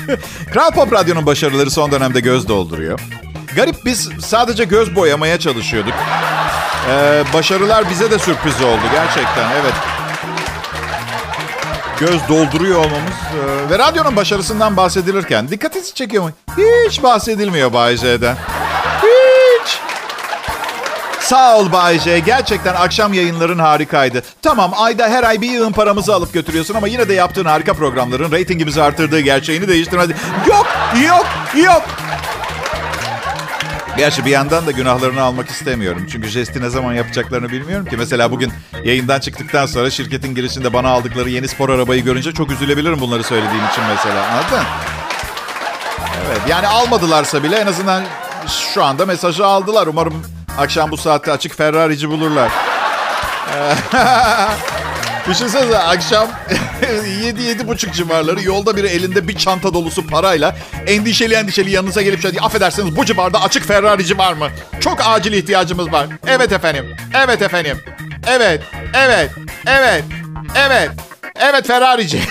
Kral 0.52 0.70
Pop 0.70 0.92
Radyo'nun 0.92 1.26
başarıları 1.26 1.70
son 1.70 1.92
dönemde 1.92 2.20
göz 2.20 2.48
dolduruyor. 2.48 3.00
Garip 3.56 3.84
biz 3.84 4.08
sadece 4.20 4.64
göz 4.64 4.96
boyamaya 4.96 5.38
çalışıyorduk. 5.38 5.94
Ee, 6.90 7.24
başarılar 7.34 7.90
bize 7.90 8.10
de 8.10 8.18
sürpriz 8.18 8.62
oldu 8.62 8.80
gerçekten 8.92 9.50
evet. 9.50 9.74
Göz 12.00 12.28
dolduruyor 12.28 12.78
olmamız 12.78 13.14
e, 13.66 13.70
ve 13.70 13.78
radyonun 13.78 14.16
başarısından 14.16 14.76
bahsedilirken 14.76 15.48
dikkatinizi 15.48 15.94
çekiyor 15.94 16.22
mu? 16.22 16.30
Hiç 16.88 17.02
bahsedilmiyor 17.02 17.72
Bay 17.72 17.96
J'den. 17.96 18.36
Sağ 21.24 21.56
ol 21.58 21.72
Bay 21.72 21.98
J. 21.98 22.18
Gerçekten 22.18 22.74
akşam 22.74 23.12
yayınların 23.12 23.58
harikaydı. 23.58 24.22
Tamam 24.42 24.72
ayda 24.76 25.08
her 25.08 25.22
ay 25.22 25.40
bir 25.40 25.50
yığın 25.50 25.72
paramızı 25.72 26.14
alıp 26.14 26.32
götürüyorsun 26.32 26.74
ama 26.74 26.88
yine 26.88 27.08
de 27.08 27.14
yaptığın 27.14 27.44
harika 27.44 27.74
programların 27.74 28.32
reytingimizi 28.32 28.82
artırdığı 28.82 29.20
gerçeğini 29.20 29.68
değiştirmedi. 29.68 30.16
Yok, 30.48 30.66
yok, 31.06 31.26
yok. 31.64 31.82
Gerçi 33.96 34.24
bir 34.24 34.30
yandan 34.30 34.66
da 34.66 34.70
günahlarını 34.70 35.22
almak 35.22 35.48
istemiyorum. 35.48 36.06
Çünkü 36.12 36.28
jesti 36.28 36.60
ne 36.60 36.68
zaman 36.70 36.94
yapacaklarını 36.94 37.50
bilmiyorum 37.50 37.86
ki. 37.86 37.96
Mesela 37.96 38.30
bugün 38.30 38.52
yayından 38.84 39.20
çıktıktan 39.20 39.66
sonra 39.66 39.90
şirketin 39.90 40.34
girişinde 40.34 40.72
bana 40.72 40.88
aldıkları 40.88 41.30
yeni 41.30 41.48
spor 41.48 41.68
arabayı 41.68 42.04
görünce 42.04 42.32
çok 42.32 42.50
üzülebilirim 42.50 43.00
bunları 43.00 43.24
söylediğim 43.24 43.64
için 43.72 43.84
mesela. 43.94 44.26
Anladın? 44.26 44.66
Evet 46.28 46.40
yani 46.48 46.68
almadılarsa 46.68 47.42
bile 47.42 47.56
en 47.56 47.66
azından 47.66 48.02
şu 48.74 48.84
anda 48.84 49.06
mesajı 49.06 49.46
aldılar. 49.46 49.86
Umarım 49.86 50.24
akşam 50.58 50.90
bu 50.90 50.96
saatte 50.96 51.32
açık 51.32 51.56
Ferrari'ci 51.56 52.10
bulurlar. 52.10 52.52
Düşünsenize 55.28 55.78
akşam 55.78 56.28
7-7.30 56.82 57.92
civarları 57.92 58.42
yolda 58.42 58.76
biri 58.76 58.86
elinde 58.86 59.28
bir 59.28 59.38
çanta 59.38 59.74
dolusu 59.74 60.06
parayla 60.06 60.56
endişeli 60.86 61.34
endişeli 61.34 61.70
yanınıza 61.70 62.02
gelip 62.02 62.22
şey 62.22 62.30
diye 62.30 62.40
affedersiniz 62.42 62.96
bu 62.96 63.04
civarda 63.04 63.42
açık 63.42 63.64
Ferrari'ci 63.64 64.18
var 64.18 64.32
mı? 64.32 64.48
Çok 64.80 64.98
acil 65.06 65.32
ihtiyacımız 65.32 65.92
var. 65.92 66.06
Evet 66.26 66.52
efendim. 66.52 66.96
Evet 67.14 67.42
efendim. 67.42 67.80
Evet. 68.26 68.62
Evet. 68.94 69.30
Evet. 69.66 70.04
Evet. 70.56 70.90
Evet 71.36 71.66
Ferrari'ci. 71.66 72.22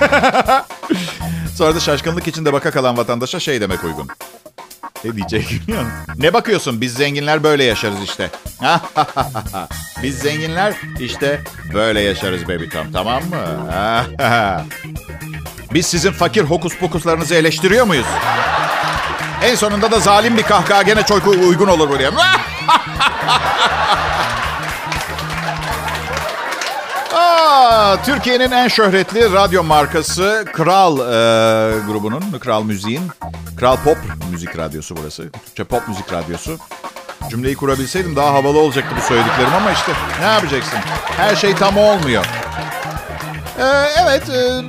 Sonra 1.56 1.74
da 1.74 1.80
şaşkınlık 1.80 2.28
içinde 2.28 2.52
baka 2.52 2.70
kalan 2.70 2.96
vatandaşa 2.96 3.40
şey 3.40 3.60
demek 3.60 3.84
uygun. 3.84 4.08
Ne 5.04 5.16
diyecek? 5.16 5.60
Ne 6.18 6.32
bakıyorsun? 6.32 6.80
Biz 6.80 6.94
zenginler 6.94 7.42
böyle 7.42 7.64
yaşarız 7.64 8.02
işte. 8.04 8.30
Biz 10.02 10.18
zenginler 10.18 10.74
işte 11.00 11.40
böyle 11.74 12.00
yaşarız 12.00 12.48
baby 12.48 12.68
Tom. 12.68 12.92
Tamam 12.92 13.22
mı? 13.24 13.66
Biz 15.74 15.86
sizin 15.86 16.12
fakir 16.12 16.42
hokus 16.42 16.76
pokuslarınızı 16.76 17.34
eleştiriyor 17.34 17.86
muyuz? 17.86 18.06
En 19.42 19.54
sonunda 19.54 19.90
da 19.90 20.00
zalim 20.00 20.36
bir 20.36 20.42
kahkaha 20.42 20.82
gene 20.82 21.02
çok 21.02 21.26
uygun 21.26 21.66
olur 21.68 21.88
buraya. 21.88 22.10
Türkiye'nin 28.04 28.50
en 28.50 28.68
şöhretli 28.68 29.32
radyo 29.32 29.64
markası 29.64 30.44
Kral 30.52 30.98
e, 30.98 31.02
grubunun, 31.86 32.22
Kral 32.40 32.62
Müziğin, 32.62 33.02
Kral 33.56 33.76
Pop 33.76 33.98
Müzik 34.30 34.58
Radyosu 34.58 34.96
burası. 34.96 35.30
Türkçe 35.30 35.64
Pop 35.64 35.88
Müzik 35.88 36.12
Radyosu. 36.12 36.58
Cümleyi 37.30 37.56
kurabilseydim 37.56 38.16
daha 38.16 38.34
havalı 38.34 38.58
olacaktı 38.58 38.94
bu 38.98 39.00
söylediklerim 39.00 39.54
ama 39.54 39.72
işte 39.72 39.92
ne 40.20 40.26
yapacaksın? 40.26 40.78
Her 41.16 41.36
şey 41.36 41.54
tam 41.54 41.76
olmuyor. 41.76 42.24
Ee, 43.58 43.64
evet, 44.02 44.28
e, 44.30 44.62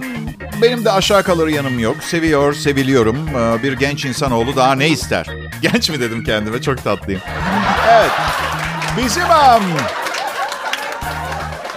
benim 0.62 0.86
de 0.86 0.92
aşağı 0.92 1.24
kalır 1.24 1.48
yanım 1.48 1.80
yok. 1.80 1.96
Seviyor, 2.04 2.54
seviliyorum. 2.54 3.28
Ee, 3.28 3.64
bir 3.64 3.74
genç 3.74 4.06
insanoğlu 4.06 4.56
daha 4.56 4.76
ne 4.76 4.88
ister? 4.90 5.26
Genç 5.62 5.90
mi 5.90 6.00
dedim 6.00 6.24
kendime, 6.24 6.62
çok 6.62 6.84
tatlıyım. 6.84 7.22
Evet, 7.90 8.12
bizim... 8.98 9.24
Um, 9.24 9.64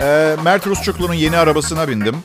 e, 0.01 0.37
Mert 0.45 0.67
Rusçuklu'nun 0.67 1.15
yeni 1.15 1.39
arabasına 1.39 1.89
bindim. 1.89 2.17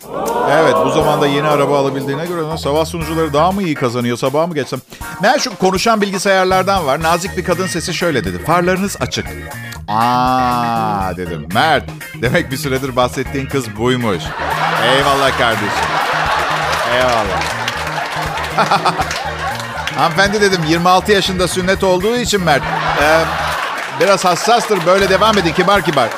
Evet 0.52 0.76
bu 0.86 0.92
zamanda 0.92 1.28
yeni 1.28 1.48
araba 1.48 1.80
alabildiğine 1.80 2.26
göre 2.26 2.58
sabah 2.58 2.86
sunucuları 2.86 3.34
daha 3.34 3.52
mı 3.52 3.64
iyi 3.64 3.76
kazanıyor 3.76 4.18
sabah 4.18 4.48
mı 4.48 4.54
geçsem? 4.56 4.80
Mert 5.22 5.42
şu 5.42 5.58
konuşan 5.58 6.02
bilgisayarlardan 6.02 6.86
var. 6.86 7.04
Nazik 7.04 7.38
bir 7.38 7.44
kadın 7.44 7.68
sesi 7.68 7.94
şöyle 7.94 8.24
dedi. 8.24 8.44
Farlarınız 8.44 8.98
açık. 9.00 9.26
Aa 9.88 11.18
dedim. 11.18 11.48
Mert 11.54 11.90
demek 12.22 12.52
bir 12.52 12.58
süredir 12.58 12.96
bahsettiğin 12.96 13.46
kız 13.46 13.78
buymuş. 13.78 14.24
Eyvallah 14.84 15.38
kardeşim. 15.38 15.86
Eyvallah. 16.96 17.42
Hanımefendi 19.98 20.42
dedim 20.42 20.62
26 20.68 21.12
yaşında 21.12 21.48
sünnet 21.48 21.84
olduğu 21.84 22.16
için 22.18 22.44
Mert. 22.44 22.64
Ee, 23.02 23.22
biraz 24.00 24.26
hassastır 24.26 24.86
böyle 24.86 25.10
devam 25.10 25.38
edin 25.38 25.54
kibar 25.54 25.82
kibar. 25.82 26.10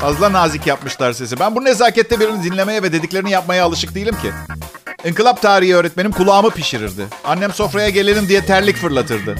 Fazla 0.00 0.32
nazik 0.32 0.66
yapmışlar 0.66 1.12
sesi. 1.12 1.40
Ben 1.40 1.56
bu 1.56 1.64
nezakette 1.64 2.20
birini 2.20 2.42
dinlemeye 2.44 2.82
ve 2.82 2.92
dediklerini 2.92 3.30
yapmaya 3.30 3.64
alışık 3.64 3.94
değilim 3.94 4.14
ki. 4.22 4.32
İnkılap 5.04 5.42
tarihi 5.42 5.76
öğretmenim 5.76 6.12
kulağımı 6.12 6.50
pişirirdi. 6.50 7.06
Annem 7.24 7.52
sofraya 7.52 7.88
gelelim 7.88 8.28
diye 8.28 8.46
terlik 8.46 8.76
fırlatırdı. 8.76 9.36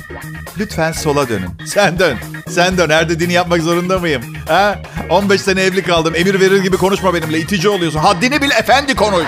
Lütfen 0.59 0.93
sola 0.93 1.29
dönün. 1.29 1.49
Sen 1.67 1.99
dön. 1.99 2.19
Sen 2.49 2.79
dön. 2.79 2.91
Her 2.91 3.09
dediğini 3.09 3.33
yapmak 3.33 3.63
zorunda 3.63 3.99
mıyım? 3.99 4.23
Ha? 4.49 4.79
15 5.11 5.41
sene 5.41 5.63
evli 5.63 5.83
kaldım. 5.83 6.15
Emir 6.17 6.41
verir 6.41 6.63
gibi 6.63 6.77
konuşma 6.77 7.15
benimle. 7.15 7.39
İtici 7.39 7.69
oluyorsun. 7.69 7.99
Haddini 7.99 8.43
bil 8.43 8.51
efendi 8.51 8.95
konuş. 8.95 9.27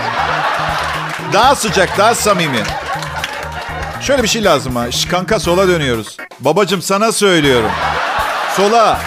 Daha 1.33 1.55
sıcak, 1.57 1.99
daha 1.99 2.15
samimi. 2.15 2.63
Şöyle 4.01 4.23
bir 4.23 4.29
şey 4.29 4.45
lazım 4.45 4.77
ha. 4.77 4.91
Şş, 4.91 5.05
kanka 5.05 5.41
sola 5.41 5.69
dönüyoruz. 5.69 6.17
Babacım 6.41 6.83
sana 6.83 7.13
söylüyorum. 7.13 7.71
Sola. 8.57 9.01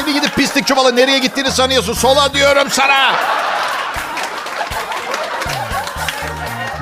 Seni 0.00 0.14
gidip 0.14 0.36
pislik 0.36 0.66
çuvalı 0.66 0.96
nereye 0.96 1.18
gittiğini 1.18 1.50
sanıyorsun. 1.50 1.92
Sola 1.92 2.34
diyorum 2.34 2.70
sana. 2.70 3.12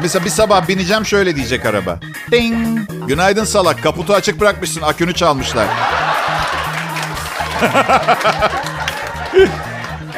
Mesela 0.03 0.25
bir 0.25 0.31
sabah 0.31 0.69
bineceğim 0.69 1.07
şöyle 1.07 1.37
diyecek 1.37 1.67
araba. 1.67 1.99
Ding. 2.31 2.81
Günaydın 3.09 3.45
salak. 3.45 3.83
Kaputu 3.83 4.15
açık 4.15 4.41
bırakmışsın. 4.41 4.83
Akünü 4.83 5.15
çalmışlar. 5.15 5.67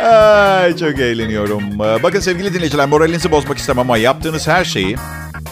Ay, 0.05 0.77
çok 0.77 0.99
eğleniyorum. 0.99 1.79
Bakın 1.79 2.21
sevgili 2.21 2.55
dinleyiciler 2.55 2.87
moralinizi 2.87 3.31
bozmak 3.31 3.59
istemem 3.59 3.81
ama 3.81 3.97
yaptığınız 3.97 4.49
her 4.49 4.65
şeyi 4.65 4.97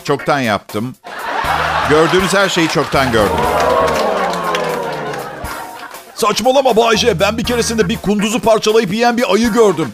çoktan 0.05 0.41
yaptım. 0.41 0.97
Gördüğünüz 1.91 2.35
her 2.35 2.49
şeyi 2.49 2.69
çoktan 2.69 3.13
gördüm. 3.13 3.48
Saçmalama 6.19 6.77
Bayce. 6.77 7.21
Ben 7.21 7.39
bir 7.39 7.45
keresinde 7.45 7.89
bir 7.89 7.97
kunduzu 7.97 8.41
parçalayıp 8.41 8.93
yiyen 8.93 9.17
bir 9.17 9.33
ayı 9.35 9.53
gördüm. 9.53 9.89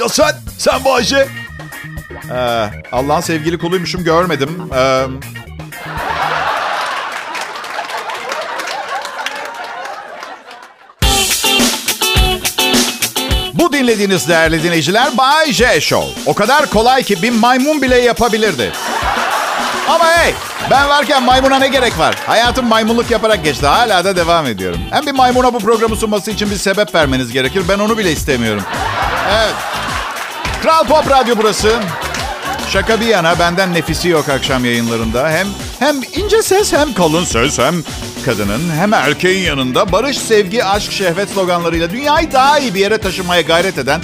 Ya 0.00 0.08
sen? 0.08 0.34
Sen 0.58 0.84
Bayce? 0.84 1.28
Ee, 2.30 2.36
Allah'ın 2.92 3.20
sevgili 3.20 3.58
kuluymuşum 3.58 4.04
görmedim. 4.04 4.70
Ee, 4.76 5.02
Bu 13.54 13.72
dinlediğiniz 13.72 14.28
değerli 14.28 14.62
dinleyiciler 14.62 15.16
Bay 15.18 15.52
J 15.52 15.80
Show. 15.80 16.20
O 16.30 16.34
kadar 16.34 16.70
kolay 16.70 17.02
ki 17.02 17.22
bir 17.22 17.30
maymun 17.30 17.82
bile 17.82 17.96
yapabilirdi. 17.98 18.72
Ama 19.88 20.04
hey 20.06 20.34
ben 20.70 20.88
varken 20.88 21.22
maymuna 21.22 21.58
ne 21.58 21.68
gerek 21.68 21.98
var? 21.98 22.14
Hayatım 22.26 22.66
maymunluk 22.66 23.10
yaparak 23.10 23.44
geçti. 23.44 23.66
Hala 23.66 24.04
da 24.04 24.16
devam 24.16 24.46
ediyorum. 24.46 24.80
Hem 24.90 25.06
bir 25.06 25.12
maymuna 25.12 25.54
bu 25.54 25.58
programı 25.58 25.96
sunması 25.96 26.30
için 26.30 26.50
bir 26.50 26.56
sebep 26.56 26.94
vermeniz 26.94 27.32
gerekir. 27.32 27.62
Ben 27.68 27.78
onu 27.78 27.98
bile 27.98 28.12
istemiyorum. 28.12 28.62
Evet. 29.30 29.54
Kral 30.62 30.84
Pop 30.84 31.10
Radyo 31.10 31.34
burası. 31.38 31.72
Şaka 32.68 33.00
bir 33.00 33.06
yana 33.06 33.38
benden 33.38 33.74
nefisi 33.74 34.08
yok 34.08 34.28
akşam 34.28 34.64
yayınlarında. 34.64 35.30
Hem 35.30 35.46
hem 35.78 35.96
ince 36.16 36.42
ses 36.42 36.72
hem 36.72 36.94
kalın 36.94 37.24
ses 37.24 37.58
hem 37.58 37.74
kadının 38.24 38.70
hem 38.80 38.92
erkeğin 38.94 39.44
yanında 39.46 39.92
barış, 39.92 40.18
sevgi, 40.18 40.64
aşk, 40.64 40.92
şehvet 40.92 41.30
sloganlarıyla 41.30 41.90
dünyayı 41.90 42.32
daha 42.32 42.58
iyi 42.58 42.74
bir 42.74 42.80
yere 42.80 42.98
taşımaya 42.98 43.40
gayret 43.40 43.78
eden 43.78 44.00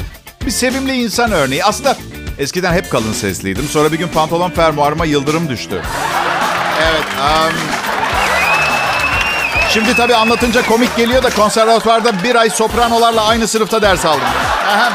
bir 0.47 0.51
sevimli 0.51 1.03
insan 1.03 1.33
örneği. 1.33 1.65
Aslında 1.65 1.97
eskiden 2.39 2.73
hep 2.73 2.91
kalın 2.91 3.13
sesliydim. 3.13 3.69
Sonra 3.69 3.93
bir 3.93 3.99
gün 3.99 4.09
pantolon 4.09 4.51
fermuarıma 4.51 5.05
yıldırım 5.05 5.49
düştü. 5.49 5.83
Evet. 6.83 7.05
Um... 7.21 7.53
Şimdi 9.71 9.97
tabii 9.97 10.15
anlatınca 10.15 10.67
komik 10.67 10.97
geliyor 10.97 11.23
da 11.23 11.31
konservatuvarda 11.31 12.23
bir 12.23 12.35
ay 12.35 12.51
sopranolarla 12.51 13.25
aynı 13.25 13.49
sınıfta 13.49 13.83
ders 13.83 14.05
aldım. 14.05 14.29
Aha. 14.69 14.93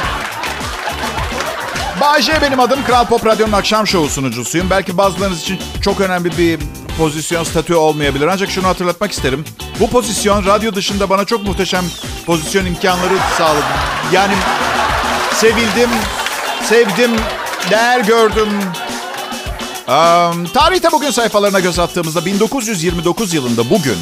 Bayce 2.02 2.42
benim 2.42 2.60
adım. 2.60 2.86
Kral 2.86 3.06
Pop 3.06 3.26
Radyo'nun 3.26 3.52
akşam 3.52 3.88
şovu 3.88 4.10
sunucusuyum. 4.10 4.70
Belki 4.70 4.98
bazılarınız 4.98 5.42
için 5.42 5.60
çok 5.82 6.02
önemli 6.02 6.38
bir 6.38 6.60
pozisyon, 6.98 7.44
statü 7.44 7.74
olmayabilir. 7.74 8.28
Ancak 8.28 8.50
şunu 8.52 8.68
hatırlatmak 8.68 9.12
isterim. 9.12 9.46
Bu 9.80 9.90
pozisyon 9.90 10.46
radyo 10.46 10.76
dışında 10.76 11.10
bana 11.10 11.26
çok 11.26 11.44
muhteşem 11.44 11.86
pozisyon 12.26 12.66
imkanları 12.66 13.14
sağladı. 13.38 13.66
Yani 14.12 14.34
sevildim, 15.34 15.90
sevdim, 16.64 17.12
değer 17.72 18.00
gördüm. 18.00 18.50
Um, 19.88 20.46
tarihte 20.46 20.92
bugün 20.92 21.12
sayfalarına 21.12 21.60
göz 21.60 21.80
attığımızda 21.80 22.26
1929 22.26 23.34
yılında 23.34 23.70
bugün 23.70 23.98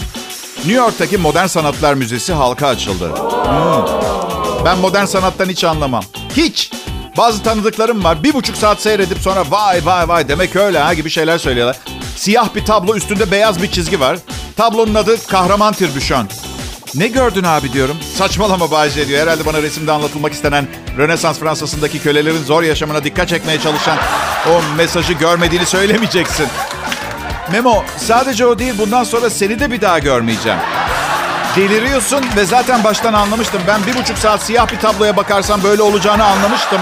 New 0.58 0.74
York'taki 0.74 1.18
Modern 1.18 1.46
Sanatlar 1.46 1.94
Müzesi 1.94 2.34
halka 2.34 2.68
açıldı. 2.68 3.10
Hmm. 3.10 4.66
Ben 4.66 4.78
modern 4.78 5.06
sanattan 5.06 5.50
hiç 5.50 5.64
anlamam. 5.64 6.04
Hiç. 6.38 6.72
Bazı 7.18 7.44
tanıdıklarım 7.44 8.04
var. 8.04 8.24
Bir 8.24 8.34
buçuk 8.34 8.58
saat 8.58 8.82
seyredip 8.82 9.18
sonra 9.18 9.44
vay 9.50 9.86
vay 9.86 10.08
vay 10.08 10.28
demek 10.28 10.56
öyle 10.56 10.80
ha 10.80 10.94
gibi 10.94 11.10
şeyler 11.10 11.38
söylüyorlar. 11.38 11.78
Siyah 12.16 12.56
bir 12.56 12.66
tablo 12.66 12.96
üstünde 12.96 13.32
beyaz 13.32 13.62
bir 13.62 13.72
çizgi 13.72 14.00
var. 14.00 14.18
Tablonun 14.58 14.96
adı 14.96 15.28
Kahraman 15.28 15.74
Tirbüşon. 15.74 16.28
Ne 16.96 17.08
gördün 17.08 17.44
abi 17.44 17.74
diyorum. 17.74 17.98
Saçmalama 18.18 18.72
Bayce 18.72 19.08
diyor. 19.08 19.22
Herhalde 19.22 19.46
bana 19.46 19.62
resimde 19.62 19.92
anlatılmak 19.92 20.34
istenen 20.34 20.68
Rönesans 20.98 21.40
Fransa'sındaki 21.40 22.00
kölelerin 22.00 22.44
zor 22.44 22.64
yaşamına 22.64 23.04
dikkat 23.04 23.30
çekmeye 23.30 23.60
çalışan 23.60 23.98
o 24.50 24.76
mesajı 24.78 25.14
görmediğini 25.14 25.66
söylemeyeceksin. 25.66 26.48
Memo 27.52 27.84
sadece 27.98 28.46
o 28.46 28.60
değil 28.60 28.74
bundan 28.78 29.04
sonra 29.04 29.30
seni 29.30 29.60
de 29.60 29.72
bir 29.72 29.82
daha 29.82 30.00
görmeyeceğim. 30.00 30.60
Deliriyorsun 31.56 32.26
ve 32.36 32.46
zaten 32.46 32.84
baştan 32.84 33.14
anlamıştım. 33.14 33.62
Ben 33.68 33.86
bir 33.86 34.02
buçuk 34.02 34.18
saat 34.18 34.44
siyah 34.44 34.72
bir 34.72 34.80
tabloya 34.80 35.18
bakarsam 35.18 35.64
böyle 35.64 35.82
olacağını 35.82 36.26
anlamıştım. 36.26 36.82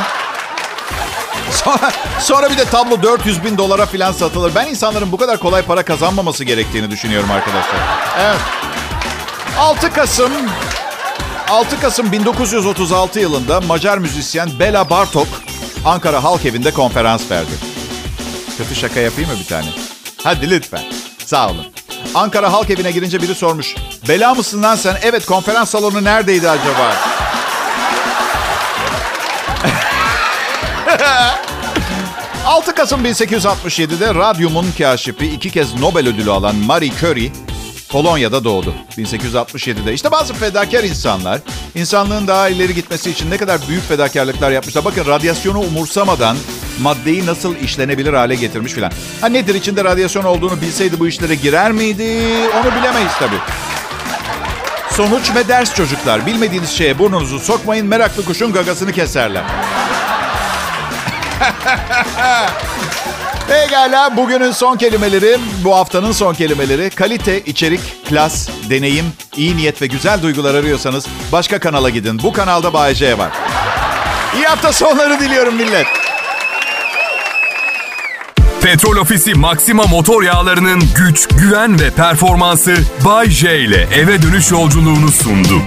Sonra, 1.52 1.92
sonra 2.20 2.50
bir 2.50 2.58
de 2.58 2.66
tablo 2.66 3.04
400 3.04 3.44
bin 3.44 3.58
dolara 3.58 3.86
falan 3.86 4.12
satılır. 4.12 4.52
Ben 4.56 4.68
insanların 4.68 5.12
bu 5.12 5.18
kadar 5.18 5.40
kolay 5.40 5.62
para 5.62 5.84
kazanmaması 5.84 6.44
gerektiğini 6.44 6.92
düşünüyorum 6.92 7.32
arkadaşlar. 7.32 7.80
Evet. 8.20 8.40
6 9.60 9.94
Kasım 9.94 10.32
6 11.54 11.82
Kasım 11.82 12.12
1936 12.12 13.20
yılında 13.20 13.62
Macar 13.62 13.98
müzisyen 13.98 14.50
Bela 14.60 14.90
Bartok 14.90 15.28
Ankara 15.86 16.24
Halk 16.24 16.46
Evi'nde 16.46 16.72
konferans 16.72 17.32
verdi. 17.32 17.52
Kötü 18.58 18.76
şaka 18.76 19.00
yapayım 19.00 19.30
mı 19.30 19.36
bir 19.40 19.46
tane? 19.46 19.66
Hadi 20.24 20.50
lütfen. 20.50 20.82
Sağ 21.26 21.50
olun. 21.50 21.66
Ankara 22.16 22.54
Halk 22.54 22.70
Evi'ne 22.70 22.92
girince 22.92 23.22
biri 23.22 23.36
sormuş. 23.36 23.76
Bela 24.10 24.36
mısın 24.36 24.64
lan 24.64 24.76
sen? 24.76 24.98
Evet 25.04 25.26
konferans 25.26 25.70
salonu 25.70 26.04
neredeydi 26.04 26.50
acaba? 26.50 26.96
6 32.46 32.76
Kasım 32.76 33.06
1867'de 33.06 34.16
radyumun 34.16 34.66
kaşifi 34.78 35.26
iki 35.26 35.52
kez 35.52 35.80
Nobel 35.80 36.08
ödülü 36.08 36.32
alan 36.32 36.56
Marie 36.56 36.92
Curie 37.02 37.32
Polonya'da 37.94 38.44
doğdu. 38.44 38.74
1867'de. 38.98 39.94
İşte 39.94 40.12
bazı 40.12 40.34
fedakar 40.34 40.84
insanlar 40.84 41.42
insanlığın 41.76 42.28
daha 42.28 42.50
ileri 42.50 42.76
gitmesi 42.76 43.12
için 43.12 43.32
ne 43.32 43.38
kadar 43.38 43.62
büyük 43.68 43.88
fedakarlıklar 43.88 44.52
yapmışlar. 44.52 44.86
Bakın 44.86 45.06
radyasyonu 45.06 45.60
umursamadan 45.60 46.38
maddeyi 46.82 47.26
nasıl 47.26 47.56
işlenebilir 47.56 48.14
hale 48.14 48.36
getirmiş 48.36 48.74
filan. 48.74 48.92
Ha 49.22 49.28
nedir 49.28 49.56
içinde 49.56 49.84
radyasyon 49.84 50.24
olduğunu 50.24 50.62
bilseydi 50.62 51.00
bu 51.00 51.08
işlere 51.08 51.36
girer 51.36 51.72
miydi? 51.72 52.28
Onu 52.62 52.72
bilemeyiz 52.76 53.12
tabii. 53.20 53.40
Sonuç 54.92 55.36
ve 55.36 55.48
ders 55.48 55.76
çocuklar. 55.76 56.26
Bilmediğiniz 56.26 56.70
şeye 56.70 57.00
burnunuzu 57.00 57.40
sokmayın. 57.40 57.88
Meraklı 57.88 58.26
kuşun 58.26 58.54
gagasını 58.54 58.92
keserler. 58.92 59.44
Pekala 63.48 64.18
bugünün 64.18 64.52
son 64.52 64.78
kelimeleri, 64.78 65.38
bu 65.64 65.76
haftanın 65.76 66.12
son 66.12 66.34
kelimeleri. 66.34 66.90
Kalite, 66.90 67.42
içerik, 67.42 68.06
klas, 68.10 68.50
deneyim, 68.70 69.06
iyi 69.38 69.58
niyet 69.58 69.82
ve 69.82 69.88
güzel 69.88 70.22
duygular 70.22 70.56
arıyorsanız 70.56 71.06
başka 71.32 71.60
kanala 71.60 71.90
gidin. 71.90 72.20
Bu 72.24 72.34
kanalda 72.34 72.74
Bay 72.74 72.96
J 72.96 73.18
var. 73.18 73.32
İyi 74.36 74.46
hafta 74.46 74.74
sonları 74.74 75.20
diliyorum 75.20 75.56
millet. 75.56 75.88
Petrol 78.62 78.98
Ofisi 78.98 79.34
Maxima 79.34 79.84
motor 79.84 80.24
yağlarının 80.24 80.82
güç, 80.96 81.28
güven 81.28 81.80
ve 81.80 81.90
performansı 81.92 82.76
Bay 83.06 83.30
J 83.30 83.60
ile 83.60 83.88
eve 83.96 84.22
dönüş 84.22 84.52
yolculuğunu 84.52 85.12
sundu. 85.12 85.62